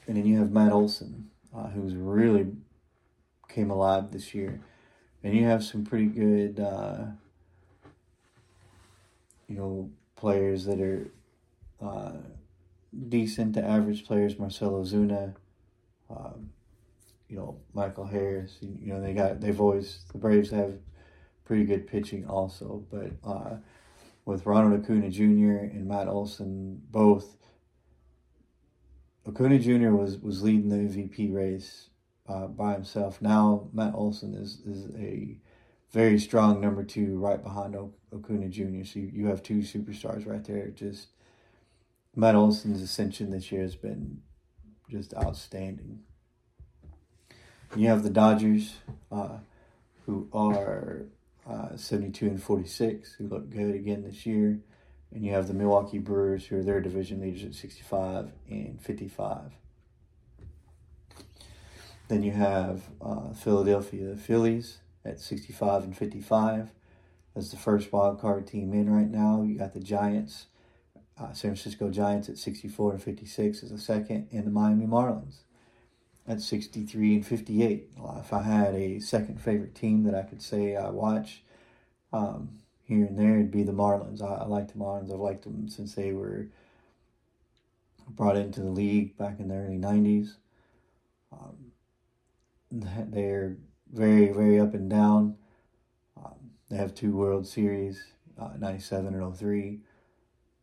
and 0.07 0.17
then 0.17 0.25
you 0.25 0.39
have 0.39 0.51
Matt 0.51 0.73
Olson, 0.73 1.31
uh, 1.55 1.69
who's 1.69 1.95
really 1.95 2.47
came 3.49 3.71
alive 3.71 4.11
this 4.11 4.35
year. 4.35 4.61
And 5.23 5.37
you 5.37 5.45
have 5.45 5.63
some 5.63 5.85
pretty 5.85 6.07
good, 6.07 6.61
uh, 6.61 7.05
you 9.51 9.57
know, 9.57 9.91
players 10.15 10.65
that 10.67 10.81
are 10.81 11.11
uh, 11.83 12.13
decent 13.09 13.55
to 13.55 13.65
average 13.65 14.07
players. 14.07 14.39
Marcell 14.39 14.73
Ozuna, 14.73 15.35
um, 16.09 16.51
you 17.29 17.37
know, 17.37 17.59
Michael 17.75 18.07
Harris. 18.07 18.57
You 18.61 18.95
know, 18.95 19.01
they 19.03 19.13
got 19.13 19.41
they've 19.41 19.61
always 19.61 20.05
the 20.13 20.19
Braves 20.19 20.51
have 20.51 20.75
pretty 21.45 21.65
good 21.65 21.89
pitching 21.89 22.29
also, 22.29 22.85
but 22.93 23.11
uh, 23.29 23.57
with 24.25 24.47
Ronald 24.47 24.85
Acuna 24.85 25.11
Jr. 25.11 25.67
and 25.75 25.87
Matt 25.87 26.07
Olson 26.07 26.81
both. 26.91 27.37
Acuna 29.27 29.59
Jr. 29.59 29.91
was 29.91 30.19
was 30.19 30.45
leading 30.45 30.69
the 30.69 30.77
MVP 30.77 31.35
race 31.35 31.91
uh, 32.29 32.47
by 32.47 32.73
himself. 32.73 33.21
Now 33.21 33.69
Matt 33.73 33.95
Olson 33.95 34.35
is 34.35 34.61
is 34.65 34.95
a 34.95 35.37
very 35.93 36.19
strong 36.19 36.61
number 36.61 36.85
two 36.85 37.19
right 37.19 37.43
behind 37.43 37.75
o- 37.75 37.95
Acuna 38.15 38.49
Jr. 38.49 38.85
So 38.85 39.01
you, 39.01 39.11
you 39.13 39.27
have 39.27 39.43
two 39.43 39.59
superstars 39.59 40.27
right 40.27 40.45
there. 40.45 40.69
Just 40.69 41.09
Matt 42.15 42.35
Olson's 42.35 42.83
ascension 42.83 43.31
this 43.31 43.51
year 43.51 43.63
has 43.63 43.77
been 43.77 44.23
just 44.89 45.15
outstanding. 45.15 46.01
You 47.77 47.89
have 47.89 48.03
the 48.03 48.11
Dodgers, 48.11 48.75
uh, 49.13 49.39
who 50.07 50.29
are 50.33 51.03
uh, 51.49 51.77
72 51.77 52.27
and 52.27 52.43
46, 52.43 53.13
who 53.15 53.29
look 53.29 53.51
good 53.51 53.75
again 53.75 54.03
this 54.03 54.27
year. 54.27 54.61
and 55.13 55.25
you 55.25 55.33
have 55.33 55.47
the 55.49 55.55
Milwaukee 55.55 55.99
Brewers, 55.99 56.47
who 56.47 56.59
are 56.59 56.63
their 56.63 56.81
division 56.81 57.21
leaders 57.21 57.45
at 57.45 57.55
65 57.55 58.31
and 58.49 58.81
55. 58.81 59.53
Then 62.09 62.23
you 62.25 62.33
have 62.33 62.83
uh, 63.01 63.33
Philadelphia 63.33 64.17
Phillies 64.17 64.79
at 65.05 65.21
65 65.21 65.85
and 65.85 65.97
55 65.97 66.71
as 67.37 67.51
the 67.51 67.57
first 67.57 67.93
wild 67.93 68.21
card 68.21 68.47
team 68.47 68.73
in 68.73 68.91
right 68.91 69.11
now. 69.11 69.43
You 69.43 69.57
got 69.57 69.73
the 69.73 69.81
Giants, 69.81 70.47
uh, 71.19 71.33
San 71.33 71.55
Francisco 71.55 71.91
Giants 71.91 72.29
at 72.29 72.39
64 72.39 72.93
and 72.93 73.03
56 73.03 73.63
as 73.63 73.71
the 73.71 73.79
second, 73.79 74.29
and 74.33 74.47
the 74.47 74.51
Miami 74.51 74.87
Marlins 74.87 75.41
at 76.27 76.41
63 76.41 77.17
and 77.17 77.27
58. 77.27 77.91
If 78.19 78.33
I 78.33 78.43
had 78.43 78.75
a 78.75 79.01
second 79.01 79.41
favorite 79.41 79.75
team 79.75 80.05
that 80.05 80.15
I 80.15 80.23
could 80.23 80.43
say 80.43 80.77
I 80.77 80.91
watch 80.91 81.43
um, 82.13 82.61
here 82.83 83.05
and 83.05 83.19
there, 83.19 83.35
it'd 83.35 83.51
be 83.51 83.63
the 83.63 83.73
Marlins. 83.73 84.23
I, 84.23 84.43
I 84.43 84.47
like 84.47 84.69
the 84.69 84.79
Marlins. 84.79 85.13
I've 85.13 85.21
liked 85.21 85.45
them 85.45 85.69
since 85.69 85.95
they 85.95 86.13
were 86.13 86.49
brought 88.09 88.37
into 88.37 88.61
the 88.61 88.71
league 88.71 89.17
back 89.17 89.41
in 89.41 89.49
the 89.49 89.55
early 89.55 89.79
90s. 89.79 90.35
Um, 91.33 91.73
they're 92.71 93.57
very, 93.93 94.33
very 94.33 94.61
up 94.61 94.75
and 94.75 94.89
down. 94.89 95.37
Um, 96.17 96.53
they 96.69 96.77
have 96.77 96.95
two 96.95 97.13
World 97.13 97.47
Series, 97.47 98.03
uh, 98.39 98.51
97 98.59 99.15
and 99.15 99.37
03. 99.37 99.81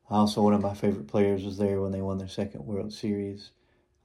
Also, 0.10 0.42
one 0.42 0.54
of 0.54 0.62
my 0.62 0.74
favorite 0.74 1.08
players 1.08 1.44
was 1.44 1.58
there 1.58 1.82
when 1.82 1.92
they 1.92 2.02
won 2.02 2.18
their 2.18 2.28
second 2.28 2.66
World 2.66 2.94
Series, 2.94 3.52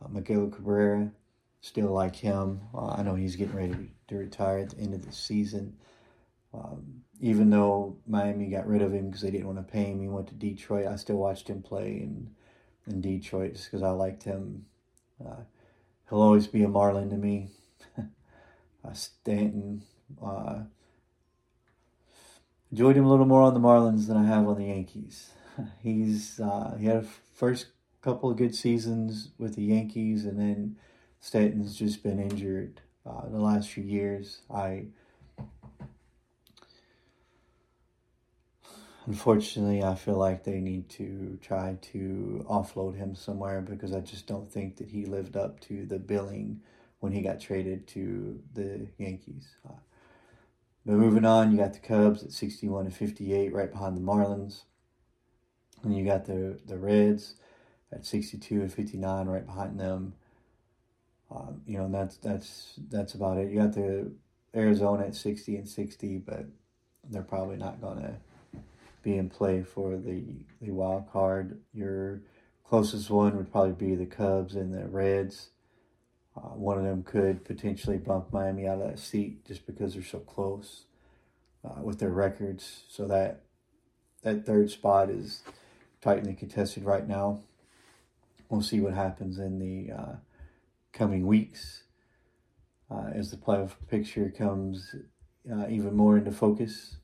uh, 0.04 0.08
Miguel 0.08 0.48
Cabrera. 0.48 1.12
Still 1.60 1.92
like 1.92 2.16
him. 2.16 2.60
Uh, 2.74 2.88
I 2.88 3.02
know 3.02 3.14
he's 3.14 3.36
getting 3.36 3.54
ready 3.54 3.92
to 4.08 4.16
retire 4.16 4.58
at 4.58 4.70
the 4.70 4.82
end 4.82 4.94
of 4.94 5.06
the 5.06 5.12
season. 5.12 5.76
Um, 6.52 7.02
even 7.20 7.50
though 7.50 7.96
Miami 8.04 8.48
got 8.48 8.66
rid 8.66 8.82
of 8.82 8.92
him 8.92 9.06
because 9.06 9.22
they 9.22 9.30
didn't 9.30 9.46
want 9.46 9.64
to 9.64 9.72
pay 9.72 9.84
him, 9.84 10.00
he 10.00 10.08
went 10.08 10.26
to 10.28 10.34
Detroit. 10.34 10.88
I 10.88 10.96
still 10.96 11.18
watched 11.18 11.48
him 11.48 11.62
play 11.62 11.92
in, 11.92 12.30
in 12.88 13.00
Detroit 13.00 13.52
just 13.52 13.66
because 13.66 13.84
I 13.84 13.90
liked 13.90 14.24
him. 14.24 14.66
Uh, 15.24 15.44
he'll 16.10 16.20
always 16.20 16.48
be 16.48 16.64
a 16.64 16.68
Marlin 16.68 17.10
to 17.10 17.16
me. 17.16 17.50
uh, 18.84 18.92
Stanton. 18.92 19.82
Uh, 20.22 20.62
enjoyed 22.70 22.96
him 22.96 23.04
a 23.04 23.10
little 23.10 23.26
more 23.26 23.42
on 23.42 23.54
the 23.54 23.60
Marlins 23.60 24.06
than 24.06 24.16
I 24.16 24.24
have 24.24 24.48
on 24.48 24.58
the 24.58 24.66
Yankees. 24.66 25.30
He's 25.82 26.40
uh, 26.40 26.76
he 26.78 26.86
had 26.86 26.96
a 26.96 27.06
first 27.34 27.66
couple 28.00 28.30
of 28.30 28.36
good 28.36 28.54
seasons 28.54 29.30
with 29.38 29.54
the 29.54 29.62
Yankees, 29.62 30.24
and 30.24 30.38
then 30.38 30.76
Stanton's 31.20 31.76
just 31.76 32.02
been 32.02 32.18
injured 32.18 32.80
uh, 33.06 33.28
the 33.28 33.38
last 33.38 33.68
few 33.68 33.84
years. 33.84 34.40
I 34.52 34.86
unfortunately 39.06 39.82
I 39.82 39.94
feel 39.94 40.16
like 40.16 40.44
they 40.44 40.60
need 40.60 40.88
to 40.90 41.38
try 41.42 41.76
to 41.92 42.46
offload 42.48 42.96
him 42.96 43.14
somewhere 43.14 43.60
because 43.60 43.92
I 43.92 44.00
just 44.00 44.26
don't 44.26 44.50
think 44.50 44.76
that 44.76 44.88
he 44.88 45.06
lived 45.06 45.36
up 45.36 45.60
to 45.60 45.84
the 45.84 45.98
billing 45.98 46.60
when 47.02 47.10
he 47.10 47.20
got 47.20 47.40
traded 47.40 47.84
to 47.88 48.40
the 48.54 48.86
Yankees. 48.96 49.48
Uh, 49.68 49.72
but 50.86 50.94
moving 50.94 51.24
on, 51.24 51.50
you 51.50 51.58
got 51.58 51.72
the 51.72 51.80
Cubs 51.80 52.22
at 52.22 52.30
61 52.30 52.84
and 52.84 52.94
58, 52.94 53.52
right 53.52 53.72
behind 53.72 53.96
the 53.96 54.00
Marlins. 54.00 54.62
And 55.82 55.96
you 55.96 56.04
got 56.04 56.26
the, 56.26 56.60
the 56.64 56.78
Reds 56.78 57.34
at 57.90 58.06
62 58.06 58.54
and 58.60 58.72
59, 58.72 59.26
right 59.26 59.44
behind 59.44 59.80
them. 59.80 60.14
Um, 61.28 61.62
you 61.66 61.76
know, 61.76 61.86
and 61.86 61.94
that's 61.94 62.18
that's 62.18 62.74
that's 62.88 63.14
about 63.14 63.38
it. 63.38 63.50
You 63.50 63.58
got 63.58 63.72
the 63.72 64.12
Arizona 64.54 65.06
at 65.06 65.16
60 65.16 65.56
and 65.56 65.68
60, 65.68 66.18
but 66.18 66.46
they're 67.10 67.22
probably 67.22 67.56
not 67.56 67.80
going 67.80 68.00
to 68.00 68.14
be 69.02 69.16
in 69.16 69.28
play 69.28 69.62
for 69.64 69.96
the 69.96 70.22
the 70.60 70.70
wild 70.70 71.10
card. 71.10 71.58
Your 71.72 72.20
closest 72.64 73.10
one 73.10 73.36
would 73.36 73.50
probably 73.50 73.72
be 73.72 73.96
the 73.96 74.06
Cubs 74.06 74.54
and 74.54 74.72
the 74.72 74.86
Reds. 74.86 75.48
Uh, 76.36 76.54
one 76.54 76.78
of 76.78 76.84
them 76.84 77.02
could 77.02 77.44
potentially 77.44 77.98
bump 77.98 78.32
Miami 78.32 78.66
out 78.66 78.80
of 78.80 78.88
that 78.88 78.98
seat 78.98 79.44
just 79.46 79.66
because 79.66 79.94
they're 79.94 80.02
so 80.02 80.18
close 80.20 80.84
uh, 81.64 81.82
with 81.82 81.98
their 81.98 82.10
records. 82.10 82.84
So 82.88 83.06
that 83.08 83.42
that 84.22 84.46
third 84.46 84.70
spot 84.70 85.10
is 85.10 85.42
tightly 86.00 86.34
contested 86.34 86.84
right 86.84 87.06
now. 87.06 87.40
We'll 88.48 88.62
see 88.62 88.80
what 88.80 88.94
happens 88.94 89.38
in 89.38 89.58
the 89.58 89.92
uh, 89.92 90.14
coming 90.92 91.26
weeks 91.26 91.84
uh, 92.90 93.10
as 93.14 93.30
the 93.30 93.36
playoff 93.36 93.72
picture 93.88 94.30
comes 94.30 94.94
uh, 95.50 95.66
even 95.68 95.96
more 95.96 96.18
into 96.18 96.30
focus, 96.30 96.96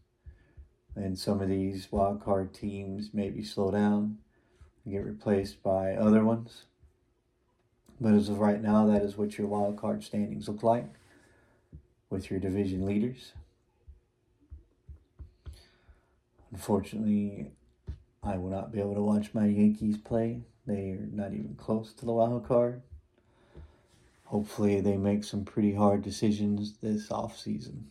and 0.94 1.18
some 1.18 1.40
of 1.40 1.48
these 1.48 1.88
wild 1.90 2.22
card 2.22 2.54
teams 2.54 3.10
maybe 3.12 3.42
slow 3.42 3.70
down 3.70 4.18
and 4.84 4.94
get 4.94 5.04
replaced 5.04 5.62
by 5.62 5.94
other 5.94 6.24
ones. 6.24 6.64
But 8.00 8.14
as 8.14 8.28
of 8.28 8.38
right 8.38 8.62
now, 8.62 8.86
that 8.86 9.02
is 9.02 9.16
what 9.16 9.38
your 9.38 9.48
wild 9.48 9.76
card 9.76 10.04
standings 10.04 10.48
look 10.48 10.62
like 10.62 10.86
with 12.10 12.30
your 12.30 12.38
division 12.38 12.86
leaders. 12.86 13.32
Unfortunately, 16.52 17.50
I 18.22 18.36
will 18.36 18.50
not 18.50 18.72
be 18.72 18.80
able 18.80 18.94
to 18.94 19.02
watch 19.02 19.34
my 19.34 19.46
Yankees 19.46 19.98
play. 19.98 20.42
They 20.66 20.90
are 20.90 21.08
not 21.12 21.32
even 21.32 21.56
close 21.56 21.92
to 21.94 22.06
the 22.06 22.12
wild 22.12 22.46
card. 22.46 22.82
Hopefully, 24.24 24.80
they 24.80 24.96
make 24.96 25.24
some 25.24 25.44
pretty 25.44 25.74
hard 25.74 26.02
decisions 26.02 26.74
this 26.82 27.10
off 27.10 27.38
season. 27.38 27.88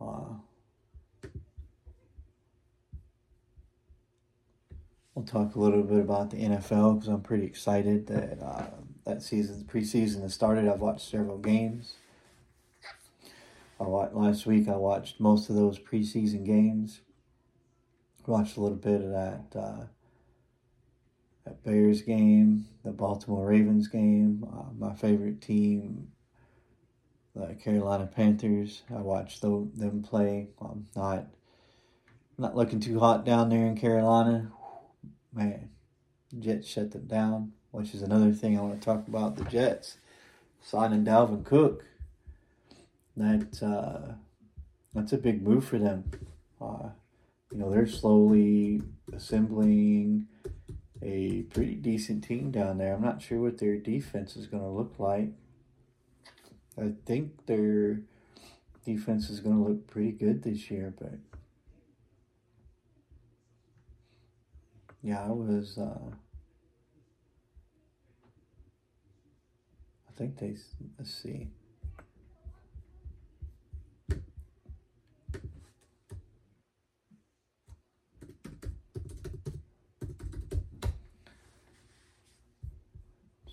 Uh, 0.00 0.34
We'll 5.14 5.26
talk 5.26 5.54
a 5.54 5.60
little 5.60 5.82
bit 5.82 6.00
about 6.00 6.30
the 6.30 6.38
NFL 6.38 6.94
because 6.94 7.08
I'm 7.08 7.20
pretty 7.20 7.44
excited 7.44 8.06
that 8.06 8.42
uh, 8.42 8.64
that 9.04 9.22
season, 9.22 9.62
preseason 9.70 10.22
has 10.22 10.32
started. 10.32 10.66
I've 10.66 10.80
watched 10.80 11.10
several 11.10 11.36
games. 11.36 11.96
I 13.78 13.84
watched, 13.84 14.14
last 14.14 14.46
week. 14.46 14.68
I 14.68 14.76
watched 14.76 15.20
most 15.20 15.50
of 15.50 15.56
those 15.56 15.78
preseason 15.78 16.46
games. 16.46 17.02
Watched 18.26 18.56
a 18.56 18.60
little 18.60 18.78
bit 18.78 19.02
of 19.02 19.10
that 19.10 19.44
uh, 19.54 19.84
that 21.44 21.62
Bears 21.62 22.00
game, 22.00 22.68
the 22.82 22.92
Baltimore 22.92 23.48
Ravens 23.48 23.88
game. 23.88 24.46
Uh, 24.50 24.72
my 24.78 24.94
favorite 24.94 25.42
team, 25.42 26.08
the 27.34 27.54
Carolina 27.62 28.06
Panthers. 28.06 28.82
I 28.88 29.00
watched 29.02 29.42
them 29.42 30.02
play. 30.08 30.48
I'm 30.58 30.86
not 30.96 31.26
not 32.38 32.56
looking 32.56 32.80
too 32.80 32.98
hot 32.98 33.26
down 33.26 33.50
there 33.50 33.66
in 33.66 33.76
Carolina 33.76 34.50
man, 35.32 35.70
Jets 36.38 36.68
shut 36.68 36.90
them 36.92 37.06
down, 37.06 37.52
which 37.70 37.94
is 37.94 38.02
another 38.02 38.32
thing 38.32 38.58
I 38.58 38.62
want 38.62 38.80
to 38.80 38.84
talk 38.84 39.06
about. 39.08 39.36
The 39.36 39.44
Jets 39.44 39.96
signing 40.62 41.04
Dalvin 41.04 41.44
Cook. 41.44 41.84
That 43.16 43.62
uh, 43.62 44.14
that's 44.94 45.12
a 45.12 45.18
big 45.18 45.42
move 45.42 45.64
for 45.64 45.78
them. 45.78 46.10
Uh, 46.60 46.90
you 47.50 47.58
know, 47.58 47.70
they're 47.70 47.86
slowly 47.86 48.82
assembling 49.14 50.28
a 51.02 51.42
pretty 51.50 51.74
decent 51.74 52.24
team 52.24 52.50
down 52.50 52.78
there. 52.78 52.94
I'm 52.94 53.02
not 53.02 53.20
sure 53.20 53.40
what 53.40 53.58
their 53.58 53.76
defense 53.76 54.36
is 54.36 54.46
going 54.46 54.62
to 54.62 54.68
look 54.68 54.94
like. 54.98 55.30
I 56.80 56.92
think 57.04 57.46
their 57.46 58.00
defense 58.86 59.28
is 59.28 59.40
going 59.40 59.56
to 59.56 59.68
look 59.68 59.86
pretty 59.88 60.12
good 60.12 60.42
this 60.42 60.70
year, 60.70 60.94
but 60.98 61.18
Yeah, 65.02 65.24
I 65.24 65.30
was. 65.30 65.78
Uh, 65.78 65.98
I 70.08 70.12
think 70.16 70.38
they. 70.38 70.56
Let's 70.98 71.12
see. 71.12 71.48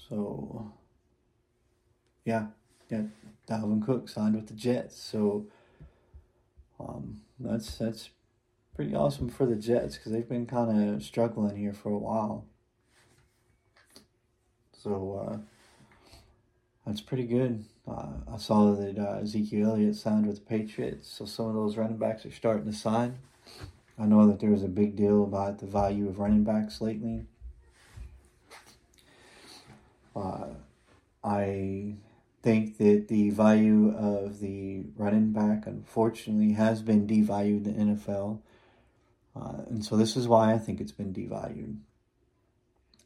So, 0.10 0.72
yeah, 2.26 2.48
yeah, 2.90 3.04
Dalvin 3.48 3.86
Cook 3.86 4.10
signed 4.10 4.36
with 4.36 4.48
the 4.48 4.56
Jets. 4.56 5.00
So, 5.00 5.46
um, 6.80 7.22
that's 7.40 7.78
that's 7.78 8.10
pretty 8.80 8.96
awesome 8.96 9.28
for 9.28 9.46
the 9.46 9.58
Jets 9.58 9.98
because 9.98 10.14
they've 10.14 10.30
been 10.30 10.46
kind 10.46 10.96
of 10.96 11.04
struggling 11.04 11.58
here 11.58 11.74
for 11.74 11.92
a 11.92 11.98
while. 11.98 12.46
So 14.72 15.28
uh, 15.28 15.38
that's 16.86 17.02
pretty 17.02 17.26
good. 17.26 17.66
Uh, 17.86 18.08
I 18.34 18.38
saw 18.38 18.74
that 18.76 18.98
uh, 18.98 19.20
Ezekiel 19.22 19.72
Elliott 19.72 19.98
signed 19.98 20.28
with 20.28 20.38
the 20.38 20.46
Patriots, 20.46 21.10
so 21.12 21.26
some 21.26 21.48
of 21.48 21.56
those 21.56 21.76
running 21.76 21.98
backs 21.98 22.26
are 22.26 22.32
starting 22.32 22.72
to 22.72 22.78
sign. 22.78 23.20
I 24.00 24.06
know 24.06 24.26
that 24.28 24.40
there 24.40 24.52
was 24.52 24.64
a 24.64 24.70
big 24.70 24.96
deal 24.96 25.26
about 25.26 25.60
the 25.60 25.66
value 25.66 26.08
of 26.08 26.18
running 26.18 26.46
backs 26.46 26.80
lately. 26.80 27.26
Uh, 30.16 30.52
I 31.22 31.96
think 32.42 32.78
that 32.78 33.10
the 33.10 33.30
value 33.32 33.94
of 33.94 34.40
the 34.40 34.86
running 34.96 35.34
back, 35.34 35.68
unfortunately, 35.68 36.54
has 36.54 36.82
been 36.82 37.06
devalued 37.06 37.66
in 37.66 37.90
the 37.90 37.96
NFL 37.98 38.40
Uh, 39.40 39.64
and 39.70 39.86
so 39.86 39.96
this 39.96 40.18
is 40.18 40.28
why 40.28 40.54
I 40.54 40.58
think 40.58 40.82
it's 40.82 40.92
been 40.92 41.14
devalued. 41.14 41.78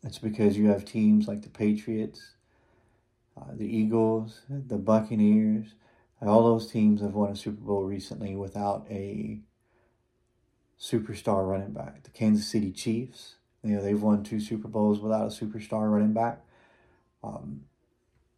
It's 0.04 0.20
because 0.20 0.58
you 0.58 0.68
have 0.68 0.84
teams 0.84 1.28
like 1.28 1.44
the 1.44 1.50
Patriots, 1.50 2.36
uh, 3.38 3.52
the 3.54 3.66
Eagles, 3.66 4.42
the 4.50 4.78
Buccaneers. 4.78 5.76
All 6.22 6.44
those 6.44 6.72
teams 6.72 7.02
have 7.02 7.14
won 7.14 7.32
a 7.32 7.36
Super 7.36 7.62
Bowl 7.62 7.84
recently 7.84 8.36
without 8.36 8.86
a 8.90 9.42
superstar 10.80 11.48
running 11.48 11.74
back. 11.74 12.04
The 12.04 12.12
Kansas 12.12 12.48
City 12.48 12.72
Chiefs, 12.72 13.36
you 13.62 13.76
know, 13.76 13.82
they've 13.82 14.02
won 14.02 14.24
two 14.24 14.40
Super 14.40 14.68
Bowls 14.68 15.00
without 15.00 15.26
a 15.26 15.46
superstar 15.46 15.92
running 15.92 16.14
back. 16.14 16.42
Um, 17.24 17.66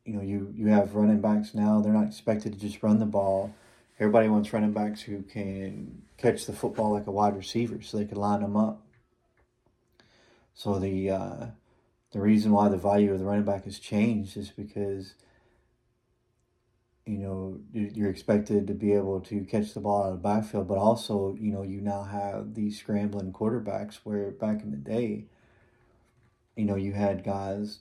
you 0.04 0.14
know, 0.14 0.22
you 0.22 0.52
you 0.56 0.68
have 0.68 0.96
running 0.96 1.22
backs 1.22 1.56
now. 1.56 1.82
They're 1.82 1.94
not 1.94 2.08
expected 2.08 2.54
to 2.54 2.60
just 2.60 2.84
run 2.84 3.00
the 3.00 3.06
ball. 3.06 3.54
Everybody 4.00 4.28
wants 4.28 4.52
running 4.52 4.74
backs 4.74 5.02
who 5.02 5.22
can 5.22 6.02
catch 6.18 6.46
the 6.46 6.54
football 6.54 6.92
like 6.92 7.08
a 7.08 7.12
wide 7.12 7.36
receiver, 7.36 7.82
so 7.82 7.98
they 7.98 8.06
can 8.06 8.18
line 8.18 8.42
them 8.42 8.58
up. 8.58 8.86
So 10.54 10.80
the 10.80 11.10
uh, 11.12 11.46
the 12.12 12.20
reason 12.20 12.52
why 12.52 12.70
the 12.70 12.78
value 12.78 13.14
of 13.14 13.20
the 13.20 13.26
running 13.26 13.46
back 13.46 13.66
has 13.66 13.80
changed 13.80 14.38
is 14.38 14.50
because 14.50 15.16
you 17.06 17.20
know 17.20 17.60
you're 17.72 18.10
expected 18.10 18.68
to 18.68 18.74
be 18.74 18.94
able 18.94 19.22
to 19.22 19.46
catch 19.46 19.74
the 19.74 19.80
ball 19.80 20.04
out 20.04 20.14
of 20.14 20.22
the 20.22 20.28
backfield, 20.28 20.68
but 20.68 20.78
also 20.78 21.36
you 21.40 21.52
know 21.52 21.64
you 21.64 21.82
now 21.82 22.04
have 22.04 22.54
these 22.56 22.80
scrambling 22.80 23.32
quarterbacks 23.32 24.00
where 24.04 24.32
back 24.32 24.62
in 24.62 24.72
the 24.72 24.78
day, 24.78 25.26
you 26.56 26.66
know 26.66 26.76
you 26.76 26.94
had 26.94 27.24
guys 27.24 27.80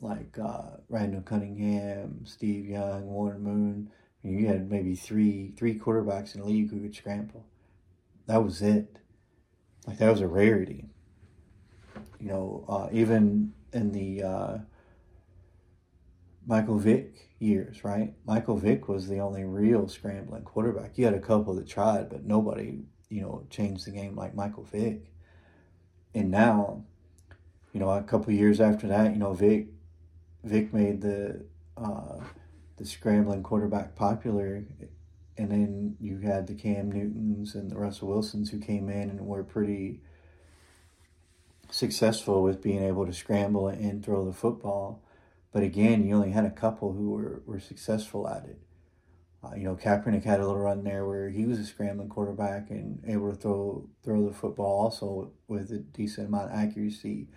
like 0.00 0.36
uh, 0.38 0.78
Randall 0.88 1.22
Cunningham, 1.22 2.22
Steve 2.24 2.66
Young, 2.66 3.06
Warren 3.06 3.42
Moon. 3.42 3.90
You 4.22 4.46
had 4.46 4.70
maybe 4.70 4.94
three 4.94 5.52
three 5.56 5.78
quarterbacks 5.78 6.34
in 6.34 6.40
the 6.40 6.46
league 6.46 6.70
who 6.70 6.80
could 6.80 6.94
scramble. 6.94 7.46
That 8.26 8.44
was 8.44 8.62
it. 8.62 8.98
Like 9.86 9.98
that 9.98 10.10
was 10.10 10.20
a 10.20 10.28
rarity. 10.28 10.88
You 12.20 12.28
know, 12.28 12.64
uh, 12.68 12.88
even 12.92 13.52
in 13.72 13.90
the 13.90 14.22
uh, 14.22 14.58
Michael 16.46 16.78
Vick 16.78 17.30
years, 17.40 17.82
right? 17.82 18.14
Michael 18.24 18.56
Vick 18.56 18.88
was 18.88 19.08
the 19.08 19.18
only 19.18 19.44
real 19.44 19.88
scrambling 19.88 20.44
quarterback. 20.44 20.96
You 20.96 21.04
had 21.04 21.14
a 21.14 21.20
couple 21.20 21.54
that 21.56 21.66
tried, 21.66 22.08
but 22.08 22.24
nobody, 22.24 22.84
you 23.08 23.22
know, 23.22 23.44
changed 23.50 23.86
the 23.86 23.90
game 23.90 24.14
like 24.14 24.36
Michael 24.36 24.64
Vick. 24.64 25.12
And 26.14 26.30
now, 26.30 26.84
you 27.72 27.80
know, 27.80 27.90
a 27.90 28.02
couple 28.02 28.32
years 28.32 28.60
after 28.60 28.86
that, 28.86 29.12
you 29.12 29.18
know, 29.18 29.32
Vick 29.32 29.66
Vick 30.44 30.72
made 30.72 31.00
the 31.00 31.44
uh, 31.76 32.18
the 32.82 32.88
scrambling 32.88 33.44
quarterback 33.44 33.94
popular, 33.94 34.64
and 35.38 35.50
then 35.50 35.96
you 36.00 36.18
had 36.18 36.48
the 36.48 36.54
Cam 36.54 36.90
Newtons 36.90 37.54
and 37.54 37.70
the 37.70 37.78
Russell 37.78 38.08
Wilsons 38.08 38.50
who 38.50 38.58
came 38.58 38.88
in 38.88 39.08
and 39.08 39.20
were 39.20 39.44
pretty 39.44 40.00
successful 41.70 42.42
with 42.42 42.60
being 42.60 42.82
able 42.82 43.06
to 43.06 43.12
scramble 43.12 43.68
and 43.68 44.04
throw 44.04 44.24
the 44.24 44.32
football. 44.32 45.00
But 45.52 45.62
again, 45.62 46.04
you 46.04 46.16
only 46.16 46.32
had 46.32 46.44
a 46.44 46.50
couple 46.50 46.92
who 46.92 47.10
were, 47.10 47.42
were 47.46 47.60
successful 47.60 48.28
at 48.28 48.46
it. 48.46 48.58
Uh, 49.44 49.54
you 49.54 49.62
know, 49.62 49.76
Kaepernick 49.76 50.24
had 50.24 50.40
a 50.40 50.46
little 50.46 50.58
run 50.58 50.82
there 50.82 51.06
where 51.06 51.28
he 51.30 51.46
was 51.46 51.60
a 51.60 51.64
scrambling 51.64 52.08
quarterback 52.08 52.70
and 52.70 53.00
able 53.06 53.30
to 53.30 53.36
throw 53.40 53.88
throw 54.02 54.26
the 54.26 54.34
football 54.34 54.82
also 54.82 55.30
with 55.46 55.70
a 55.70 55.78
decent 55.78 56.28
amount 56.28 56.50
of 56.50 56.58
accuracy 56.58 57.28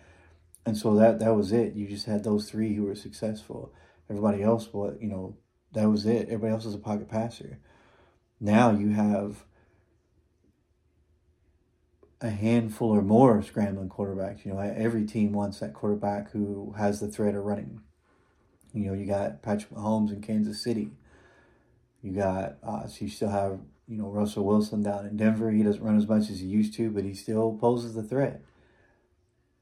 and 0.65 0.75
so 0.75 0.95
that 0.95 1.19
that 1.19 1.36
was 1.36 1.51
it. 1.51 1.75
You 1.75 1.88
just 1.88 2.08
had 2.08 2.23
those 2.23 2.49
three 2.49 2.73
who 2.73 2.84
were 2.84 2.95
successful. 2.95 3.71
Everybody 4.10 4.44
else, 4.44 4.70
what 4.72 5.02
you 5.02 5.08
know, 5.08 5.38
that 5.74 5.89
was 5.89 6.06
it. 6.06 6.28
Everybody 6.28 6.54
else 6.54 6.65
was 6.65 6.76
a 6.76 6.80
pocket 6.80 7.10
passer. 7.10 7.60
Now 8.39 8.72
you 8.72 8.89
have 8.89 9.46
a 12.22 12.30
handful 12.30 12.89
or 12.89 13.02
more 13.02 13.41
scrambling 13.41 13.89
quarterbacks. 13.89 14.46
You 14.46 14.54
know, 14.54 14.60
every 14.60 15.06
team 15.06 15.32
wants 15.32 15.60
that 15.60 15.74
quarterback 15.74 16.32
who 16.32 16.74
has 16.78 17.00
the 17.00 17.08
threat 17.08 17.36
of 17.36 17.44
running. 17.44 17.82
You 18.74 18.88
know, 18.88 18.94
you 18.94 19.06
got 19.06 19.41
Patrick 19.41 19.72
Mahomes 19.72 20.12
in 20.12 20.22
Kansas 20.22 20.62
City. 20.62 20.91
You 22.02 22.12
got 22.12 22.58
uh, 22.63 22.88
so 22.88 23.06
you 23.06 23.10
still 23.10 23.30
have 23.30 23.60
you 23.88 23.98
know 23.98 24.10
Russell 24.10 24.46
Wilson 24.46 24.84
down 24.84 25.06
in 25.06 25.18
Denver. 25.18 25.52
He 25.52 25.63
doesn't 25.63 25.84
run 25.84 25.98
as 25.98 26.08
much 26.08 26.30
as 26.30 26.39
he 26.39 26.46
used 26.46 26.74
to, 26.76 26.89
but 26.91 27.04
he 27.04 27.13
still 27.13 27.58
poses 27.60 27.96
the 27.96 28.04
threat. 28.04 28.41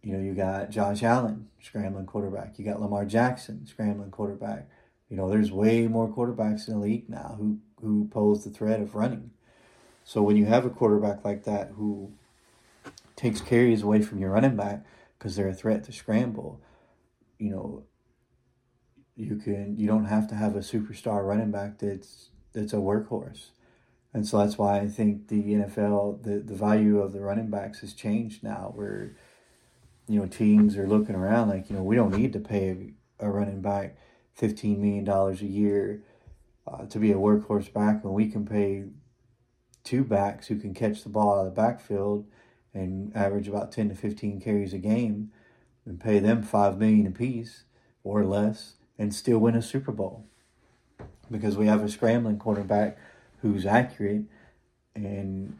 You 0.03 0.13
know, 0.13 0.19
you 0.19 0.33
got 0.33 0.69
Josh 0.69 1.01
Allen, 1.01 1.47
scrambling 1.61 2.05
quarterback. 2.05 2.59
You 2.59 2.65
got 2.65 2.81
Lamar 2.81 3.05
Jackson, 3.05 3.65
scrambling 3.65 4.11
quarterback. 4.11 4.67
You 5.09 5.15
know, 5.15 5.29
there's 5.29 5.51
way 5.51 5.87
more 5.87 6.09
quarterbacks 6.09 6.67
in 6.67 6.73
the 6.73 6.79
league 6.79 7.09
now 7.09 7.35
who, 7.39 7.59
who 7.81 8.09
pose 8.09 8.43
the 8.43 8.49
threat 8.49 8.81
of 8.81 8.95
running. 8.95 9.31
So 10.03 10.21
when 10.21 10.35
you 10.35 10.45
have 10.45 10.65
a 10.65 10.69
quarterback 10.69 11.23
like 11.23 11.45
that 11.45 11.71
who 11.77 12.11
takes 13.15 13.39
carries 13.39 13.81
away 13.83 14.01
from 14.01 14.19
your 14.19 14.31
running 14.31 14.57
back 14.57 14.83
because 15.17 15.35
they're 15.35 15.47
a 15.47 15.53
threat 15.53 15.85
to 15.85 15.93
scramble, 15.93 16.59
you 17.39 17.49
know, 17.49 17.83
you 19.15 19.37
can 19.37 19.77
you 19.77 19.87
don't 19.87 20.05
have 20.05 20.27
to 20.29 20.35
have 20.35 20.55
a 20.55 20.59
superstar 20.59 21.25
running 21.25 21.51
back 21.51 21.79
that's 21.79 22.29
that's 22.51 22.73
a 22.73 22.77
workhorse. 22.77 23.51
And 24.13 24.27
so 24.27 24.39
that's 24.39 24.57
why 24.57 24.79
I 24.79 24.87
think 24.87 25.27
the 25.29 25.41
NFL 25.41 26.23
the, 26.23 26.39
the 26.39 26.55
value 26.55 26.99
of 26.99 27.13
the 27.13 27.21
running 27.21 27.49
backs 27.49 27.79
has 27.79 27.93
changed 27.93 28.43
now 28.43 28.71
where 28.75 29.15
you 30.07 30.19
know, 30.19 30.25
teams 30.25 30.77
are 30.77 30.87
looking 30.87 31.15
around 31.15 31.49
like, 31.49 31.69
you 31.69 31.75
know, 31.75 31.83
we 31.83 31.95
don't 31.95 32.15
need 32.15 32.33
to 32.33 32.39
pay 32.39 32.93
a, 33.19 33.29
running 33.29 33.61
back 33.61 33.95
$15 34.39 34.77
million 34.77 35.07
a 35.07 35.33
year 35.45 36.03
uh, 36.67 36.85
to 36.85 36.99
be 36.99 37.11
a 37.11 37.15
workhorse 37.15 37.71
back 37.71 38.03
when 38.03 38.13
we 38.13 38.27
can 38.27 38.45
pay 38.45 38.85
two 39.83 40.03
backs 40.03 40.47
who 40.47 40.57
can 40.57 40.73
catch 40.73 41.03
the 41.03 41.09
ball 41.09 41.39
out 41.39 41.47
of 41.47 41.55
the 41.55 41.61
backfield 41.61 42.25
and 42.73 43.15
average 43.15 43.47
about 43.47 43.71
10 43.71 43.89
to 43.89 43.95
15 43.95 44.41
carries 44.41 44.73
a 44.73 44.77
game 44.77 45.31
and 45.85 45.99
pay 45.99 46.19
them 46.19 46.41
5 46.41 46.77
million 46.77 47.07
apiece 47.07 47.63
or 48.03 48.25
less 48.25 48.73
and 48.97 49.13
still 49.13 49.39
win 49.39 49.55
a 49.55 49.61
Super 49.61 49.91
Bowl. 49.91 50.25
Because 51.31 51.57
we 51.57 51.67
have 51.67 51.83
a 51.83 51.89
scrambling 51.89 52.37
quarterback 52.37 52.97
who's 53.41 53.65
accurate 53.65 54.23
and 54.95 55.59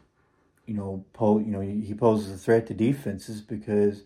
you 0.66 0.74
know 0.74 1.04
po- 1.12 1.38
you 1.38 1.50
know 1.50 1.60
he 1.60 1.92
poses 1.94 2.32
a 2.32 2.38
threat 2.38 2.66
to 2.66 2.74
defenses 2.74 3.40
because 3.40 4.02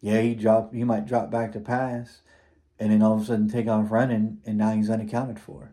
yeah, 0.00 0.20
he 0.20 0.34
drop 0.34 0.74
he 0.74 0.84
might 0.84 1.06
drop 1.06 1.30
back 1.30 1.52
to 1.52 1.60
pass 1.60 2.20
and 2.78 2.90
then 2.90 3.02
all 3.02 3.14
of 3.14 3.22
a 3.22 3.24
sudden 3.26 3.48
take 3.48 3.68
off 3.68 3.90
running 3.90 4.38
and 4.46 4.56
now 4.56 4.72
he's 4.72 4.90
unaccounted 4.90 5.38
for. 5.38 5.72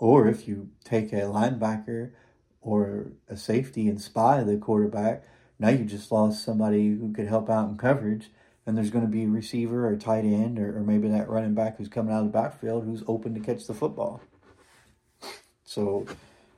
Or 0.00 0.26
if 0.28 0.48
you 0.48 0.70
take 0.84 1.12
a 1.12 1.22
linebacker 1.22 2.10
or 2.60 3.12
a 3.28 3.36
safety 3.36 3.88
and 3.88 4.00
spy 4.00 4.42
the 4.42 4.56
quarterback, 4.56 5.24
now 5.58 5.68
you 5.70 5.84
just 5.84 6.10
lost 6.10 6.44
somebody 6.44 6.88
who 6.88 7.12
could 7.12 7.28
help 7.28 7.48
out 7.48 7.68
in 7.68 7.76
coverage 7.76 8.30
and 8.66 8.76
there's 8.76 8.90
going 8.90 9.04
to 9.04 9.10
be 9.10 9.24
a 9.24 9.28
receiver 9.28 9.88
or 9.88 9.96
tight 9.96 10.24
end 10.24 10.58
or, 10.58 10.76
or 10.76 10.82
maybe 10.82 11.08
that 11.08 11.28
running 11.28 11.54
back 11.54 11.78
who's 11.78 11.88
coming 11.88 12.12
out 12.12 12.20
of 12.20 12.26
the 12.26 12.38
backfield 12.38 12.84
who's 12.84 13.02
open 13.06 13.34
to 13.34 13.40
catch 13.40 13.66
the 13.66 13.74
football. 13.74 14.20
So 15.64 16.06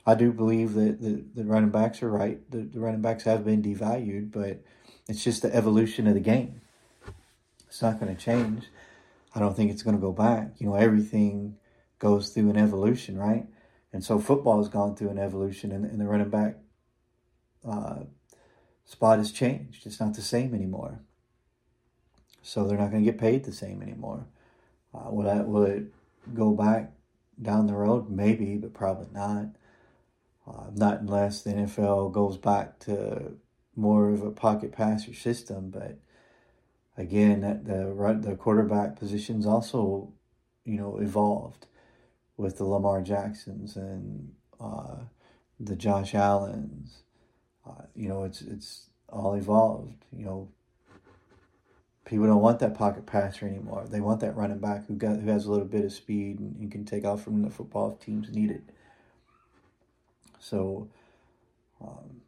I 0.06 0.14
do 0.14 0.32
believe 0.32 0.74
that 0.74 1.00
the, 1.00 1.24
the 1.34 1.44
running 1.44 1.70
backs 1.70 2.02
are 2.02 2.10
right. 2.10 2.38
The, 2.50 2.58
the 2.58 2.80
running 2.80 3.02
backs 3.02 3.24
have 3.24 3.44
been 3.44 3.62
devalued, 3.62 4.32
but 4.32 4.62
it's 5.10 5.24
just 5.24 5.42
the 5.42 5.52
evolution 5.54 6.06
of 6.06 6.14
the 6.14 6.20
game. 6.20 6.60
It's 7.66 7.82
not 7.82 7.98
going 7.98 8.14
to 8.14 8.20
change. 8.20 8.68
I 9.34 9.40
don't 9.40 9.56
think 9.56 9.72
it's 9.72 9.82
going 9.82 9.96
to 9.96 10.00
go 10.00 10.12
back. 10.12 10.52
You 10.58 10.68
know, 10.68 10.76
everything 10.76 11.56
goes 11.98 12.30
through 12.30 12.50
an 12.50 12.56
evolution, 12.56 13.18
right? 13.18 13.46
And 13.92 14.04
so 14.04 14.20
football 14.20 14.58
has 14.58 14.68
gone 14.68 14.94
through 14.94 15.10
an 15.10 15.18
evolution, 15.18 15.72
and, 15.72 15.84
and 15.84 16.00
the 16.00 16.06
running 16.06 16.30
back 16.30 16.58
uh, 17.68 18.04
spot 18.84 19.18
has 19.18 19.32
changed. 19.32 19.84
It's 19.84 19.98
not 19.98 20.14
the 20.14 20.22
same 20.22 20.54
anymore. 20.54 21.00
So 22.42 22.64
they're 22.64 22.78
not 22.78 22.92
going 22.92 23.04
to 23.04 23.10
get 23.10 23.20
paid 23.20 23.44
the 23.44 23.52
same 23.52 23.82
anymore. 23.82 24.26
Uh, 24.94 25.10
will, 25.10 25.24
that, 25.24 25.48
will 25.48 25.64
it 25.64 25.84
go 26.34 26.52
back 26.52 26.92
down 27.42 27.66
the 27.66 27.74
road? 27.74 28.08
Maybe, 28.08 28.56
but 28.56 28.74
probably 28.74 29.08
not. 29.12 29.46
Uh, 30.46 30.70
not 30.72 31.00
unless 31.00 31.42
the 31.42 31.50
NFL 31.50 32.12
goes 32.12 32.36
back 32.36 32.78
to 32.80 33.32
more 33.80 34.10
of 34.10 34.22
a 34.22 34.30
pocket 34.30 34.72
passer 34.72 35.14
system. 35.14 35.70
But 35.70 35.98
again, 36.96 37.40
the 37.40 38.18
the 38.20 38.36
quarterback 38.36 38.96
positions 38.96 39.46
also, 39.46 40.12
you 40.64 40.76
know, 40.76 40.98
evolved 40.98 41.66
with 42.36 42.58
the 42.58 42.64
Lamar 42.64 43.02
Jacksons 43.02 43.76
and 43.76 44.32
uh, 44.60 44.96
the 45.58 45.76
Josh 45.76 46.14
Allens. 46.14 47.02
Uh, 47.66 47.84
you 47.94 48.08
know, 48.08 48.24
it's 48.24 48.42
it's 48.42 48.86
all 49.08 49.34
evolved. 49.34 50.04
You 50.12 50.24
know, 50.24 50.48
people 52.04 52.26
don't 52.26 52.42
want 52.42 52.58
that 52.60 52.74
pocket 52.74 53.06
passer 53.06 53.46
anymore. 53.46 53.86
They 53.88 54.00
want 54.00 54.20
that 54.20 54.36
running 54.36 54.58
back 54.58 54.86
who 54.86 54.94
got 54.94 55.20
who 55.20 55.30
has 55.30 55.46
a 55.46 55.50
little 55.50 55.66
bit 55.66 55.84
of 55.84 55.92
speed 55.92 56.38
and, 56.38 56.56
and 56.56 56.70
can 56.70 56.84
take 56.84 57.04
off 57.04 57.22
from 57.22 57.42
the 57.42 57.50
football 57.50 57.92
if 57.92 58.04
teams 58.04 58.30
need 58.30 58.50
it. 58.50 58.62
So, 60.38 60.88
um, 61.82 62.22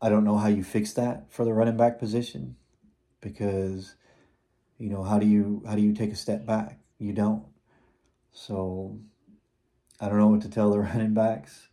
I 0.00 0.08
don't 0.08 0.24
know 0.24 0.36
how 0.36 0.48
you 0.48 0.62
fix 0.62 0.92
that 0.94 1.32
for 1.32 1.44
the 1.44 1.54
running 1.54 1.76
back 1.76 1.98
position 1.98 2.56
because 3.20 3.94
you 4.78 4.90
know 4.90 5.02
how 5.02 5.18
do 5.18 5.26
you 5.26 5.62
how 5.66 5.74
do 5.74 5.82
you 5.82 5.94
take 5.94 6.12
a 6.12 6.16
step 6.16 6.44
back? 6.46 6.78
You 6.98 7.12
don't. 7.12 7.44
So 8.32 8.98
I 10.00 10.08
don't 10.08 10.18
know 10.18 10.28
what 10.28 10.42
to 10.42 10.50
tell 10.50 10.70
the 10.70 10.78
running 10.80 11.14
backs 11.14 11.68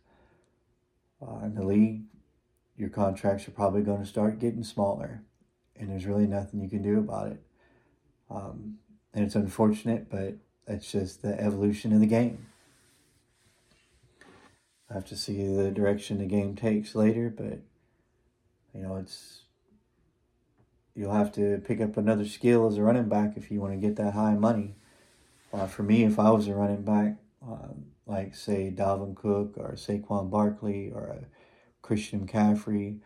uh, 1.20 1.44
in 1.44 1.54
the 1.54 1.64
league. 1.64 2.02
your 2.76 2.88
contracts 2.88 3.46
are 3.46 3.52
probably 3.52 3.82
going 3.82 4.00
to 4.00 4.06
start 4.06 4.38
getting 4.38 4.64
smaller, 4.64 5.22
and 5.76 5.90
there's 5.90 6.06
really 6.06 6.26
nothing 6.26 6.60
you 6.60 6.68
can 6.68 6.82
do 6.82 6.98
about 6.98 7.28
it. 7.28 7.42
Um, 8.30 8.78
and 9.12 9.24
it's 9.24 9.36
unfortunate, 9.36 10.10
but 10.10 10.34
it's 10.66 10.90
just 10.90 11.22
the 11.22 11.38
evolution 11.40 11.92
of 11.92 12.00
the 12.00 12.06
game. 12.06 12.46
I 14.90 14.94
have 14.94 15.06
to 15.06 15.16
see 15.16 15.46
the 15.46 15.70
direction 15.70 16.18
the 16.18 16.26
game 16.26 16.56
takes 16.56 16.94
later, 16.94 17.32
but 17.34 17.60
you 18.74 18.82
know, 18.82 18.96
it's 18.96 19.42
you'll 20.94 21.12
have 21.12 21.32
to 21.32 21.58
pick 21.64 21.80
up 21.80 21.96
another 21.96 22.26
skill 22.26 22.66
as 22.66 22.76
a 22.76 22.82
running 22.82 23.08
back 23.08 23.36
if 23.36 23.50
you 23.50 23.60
want 23.60 23.72
to 23.72 23.78
get 23.78 23.96
that 23.96 24.14
high 24.14 24.34
money. 24.34 24.74
Uh, 25.52 25.66
for 25.66 25.82
me, 25.82 26.04
if 26.04 26.18
I 26.18 26.30
was 26.30 26.48
a 26.48 26.54
running 26.54 26.82
back, 26.82 27.16
um, 27.42 27.86
like 28.06 28.34
say 28.34 28.72
Dalvin 28.74 29.14
Cook 29.14 29.54
or 29.56 29.72
Saquon 29.72 30.30
Barkley 30.30 30.90
or 30.92 31.06
a 31.06 31.24
Christian 31.82 32.26
McCaffrey, 32.26 32.98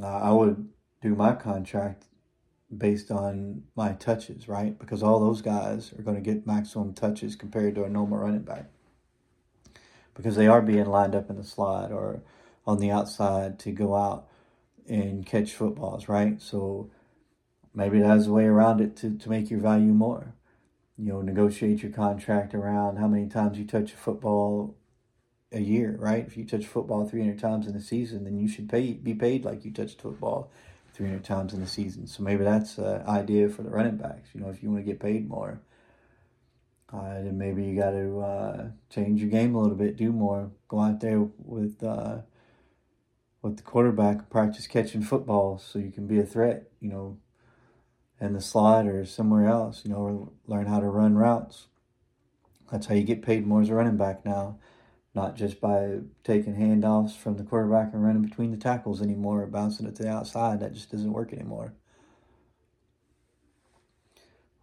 uh, 0.00 0.06
I 0.06 0.30
would 0.30 0.68
do 1.02 1.14
my 1.14 1.34
contract 1.34 2.04
based 2.76 3.10
on 3.10 3.62
my 3.76 3.92
touches, 3.92 4.48
right? 4.48 4.78
Because 4.78 5.02
all 5.02 5.20
those 5.20 5.42
guys 5.42 5.92
are 5.92 6.02
going 6.02 6.16
to 6.16 6.22
get 6.22 6.46
maximum 6.46 6.92
touches 6.92 7.36
compared 7.36 7.74
to 7.76 7.84
a 7.84 7.88
normal 7.88 8.18
running 8.18 8.42
back. 8.42 8.66
Because 10.14 10.36
they 10.36 10.46
are 10.46 10.62
being 10.62 10.86
lined 10.86 11.14
up 11.14 11.30
in 11.30 11.36
the 11.36 11.44
slot 11.44 11.92
or 11.92 12.22
on 12.66 12.78
the 12.78 12.90
outside 12.90 13.58
to 13.60 13.70
go 13.70 13.94
out 13.94 14.26
and 14.88 15.26
catch 15.26 15.52
footballs, 15.52 16.08
right? 16.08 16.40
So 16.40 16.90
maybe 17.74 18.00
that's 18.00 18.26
a 18.26 18.32
way 18.32 18.44
around 18.44 18.80
it 18.80 18.96
to, 18.96 19.16
to 19.16 19.30
make 19.30 19.50
your 19.50 19.60
value 19.60 19.92
more. 19.92 20.34
You 20.98 21.12
know, 21.12 21.20
negotiate 21.20 21.82
your 21.82 21.92
contract 21.92 22.54
around 22.54 22.96
how 22.96 23.06
many 23.06 23.28
times 23.28 23.58
you 23.58 23.66
touch 23.66 23.92
a 23.92 23.96
football 23.96 24.76
a 25.52 25.60
year, 25.60 25.96
right? 25.98 26.26
If 26.26 26.36
you 26.36 26.44
touch 26.44 26.66
football 26.66 27.06
300 27.06 27.38
times 27.38 27.66
in 27.66 27.76
a 27.76 27.80
season, 27.80 28.24
then 28.24 28.38
you 28.38 28.48
should 28.48 28.68
pay 28.68 28.94
be 28.94 29.14
paid 29.14 29.44
like 29.44 29.64
you 29.64 29.72
touched 29.72 30.00
football 30.00 30.50
300 30.94 31.22
times 31.22 31.52
in 31.52 31.60
the 31.60 31.66
season. 31.66 32.06
So 32.06 32.22
maybe 32.22 32.44
that's 32.44 32.78
an 32.78 33.06
idea 33.06 33.48
for 33.48 33.62
the 33.62 33.70
running 33.70 33.96
backs. 33.98 34.30
You 34.32 34.40
know, 34.40 34.48
if 34.48 34.62
you 34.62 34.70
want 34.70 34.84
to 34.84 34.90
get 34.90 34.98
paid 34.98 35.28
more, 35.28 35.60
uh, 36.92 37.14
then 37.22 37.36
maybe 37.36 37.64
you 37.64 37.78
got 37.78 37.90
to 37.90 38.20
uh, 38.20 38.68
change 38.90 39.20
your 39.20 39.30
game 39.30 39.54
a 39.54 39.60
little 39.60 39.76
bit, 39.76 39.96
do 39.96 40.12
more, 40.12 40.50
go 40.68 40.80
out 40.80 41.00
there 41.00 41.20
with 41.20 41.82
uh, 41.82 42.18
with 43.48 43.56
the 43.56 43.62
quarterback, 43.62 44.28
practice 44.30 44.66
catching 44.66 45.02
football, 45.02 45.58
so 45.58 45.78
you 45.78 45.90
can 45.90 46.06
be 46.06 46.20
a 46.20 46.26
threat. 46.26 46.64
You 46.80 46.90
know, 46.90 47.18
in 48.20 48.32
the 48.32 48.40
slot 48.40 48.86
or 48.86 49.04
somewhere 49.04 49.48
else. 49.48 49.82
You 49.84 49.90
know, 49.90 50.32
learn 50.46 50.66
how 50.66 50.80
to 50.80 50.86
run 50.86 51.16
routes. 51.16 51.66
That's 52.70 52.86
how 52.86 52.94
you 52.94 53.04
get 53.04 53.22
paid 53.22 53.46
more 53.46 53.62
as 53.62 53.70
a 53.70 53.74
running 53.74 53.96
back 53.96 54.24
now 54.24 54.58
not 55.16 55.34
just 55.34 55.62
by 55.62 56.00
taking 56.22 56.54
handoffs 56.54 57.16
from 57.16 57.38
the 57.38 57.42
quarterback 57.42 57.94
and 57.94 58.04
running 58.04 58.20
between 58.20 58.50
the 58.50 58.56
tackles 58.58 59.00
anymore 59.00 59.42
or 59.42 59.46
bouncing 59.46 59.86
it 59.86 59.96
to 59.96 60.02
the 60.02 60.10
outside. 60.10 60.60
That 60.60 60.74
just 60.74 60.92
doesn't 60.92 61.10
work 61.10 61.32
anymore. 61.32 61.72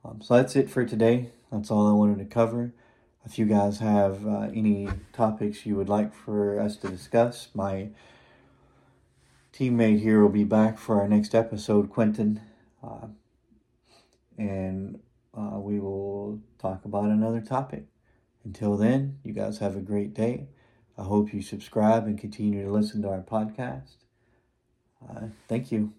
Um, 0.06 0.22
so 0.22 0.36
that's 0.36 0.56
it 0.56 0.70
for 0.70 0.86
today. 0.86 1.32
That's 1.52 1.72
all 1.72 1.90
I 1.90 1.94
wanted 1.94 2.20
to 2.20 2.26
cover. 2.26 2.72
If 3.26 3.40
you 3.40 3.46
guys 3.46 3.80
have 3.80 4.28
uh, 4.28 4.50
any 4.54 4.90
topics 5.12 5.66
you 5.66 5.76
would 5.76 5.90
like 5.90 6.14
for 6.14 6.60
us 6.60 6.78
to 6.78 6.88
discuss, 6.88 7.48
my 7.56 7.88
teammate 9.54 10.02
here 10.02 10.22
will 10.22 10.30
be 10.30 10.44
back 10.44 10.78
for 10.78 11.00
our 11.00 11.08
next 11.08 11.34
episode, 11.36 11.90
Quentin. 11.90 12.42
Uh, 12.84 13.08
and 14.38 15.00
uh, 15.38 15.60
we 15.60 15.80
will 15.80 16.40
talk 16.60 16.86
about 16.86 17.06
another 17.06 17.42
topic. 17.42 17.86
Until 18.44 18.78
then, 18.78 19.20
you 19.24 19.34
guys 19.34 19.60
have 19.60 19.76
a 19.76 19.82
great 19.82 20.14
day. 20.14 20.48
I 20.98 21.04
hope 21.04 21.34
you 21.34 21.42
subscribe 21.42 22.06
and 22.06 22.20
continue 22.20 22.64
to 22.66 22.72
listen 22.72 23.02
to 23.04 23.10
our 23.10 23.22
podcast. 23.22 23.96
Uh, 25.10 25.28
thank 25.48 25.72
you. 25.72 25.94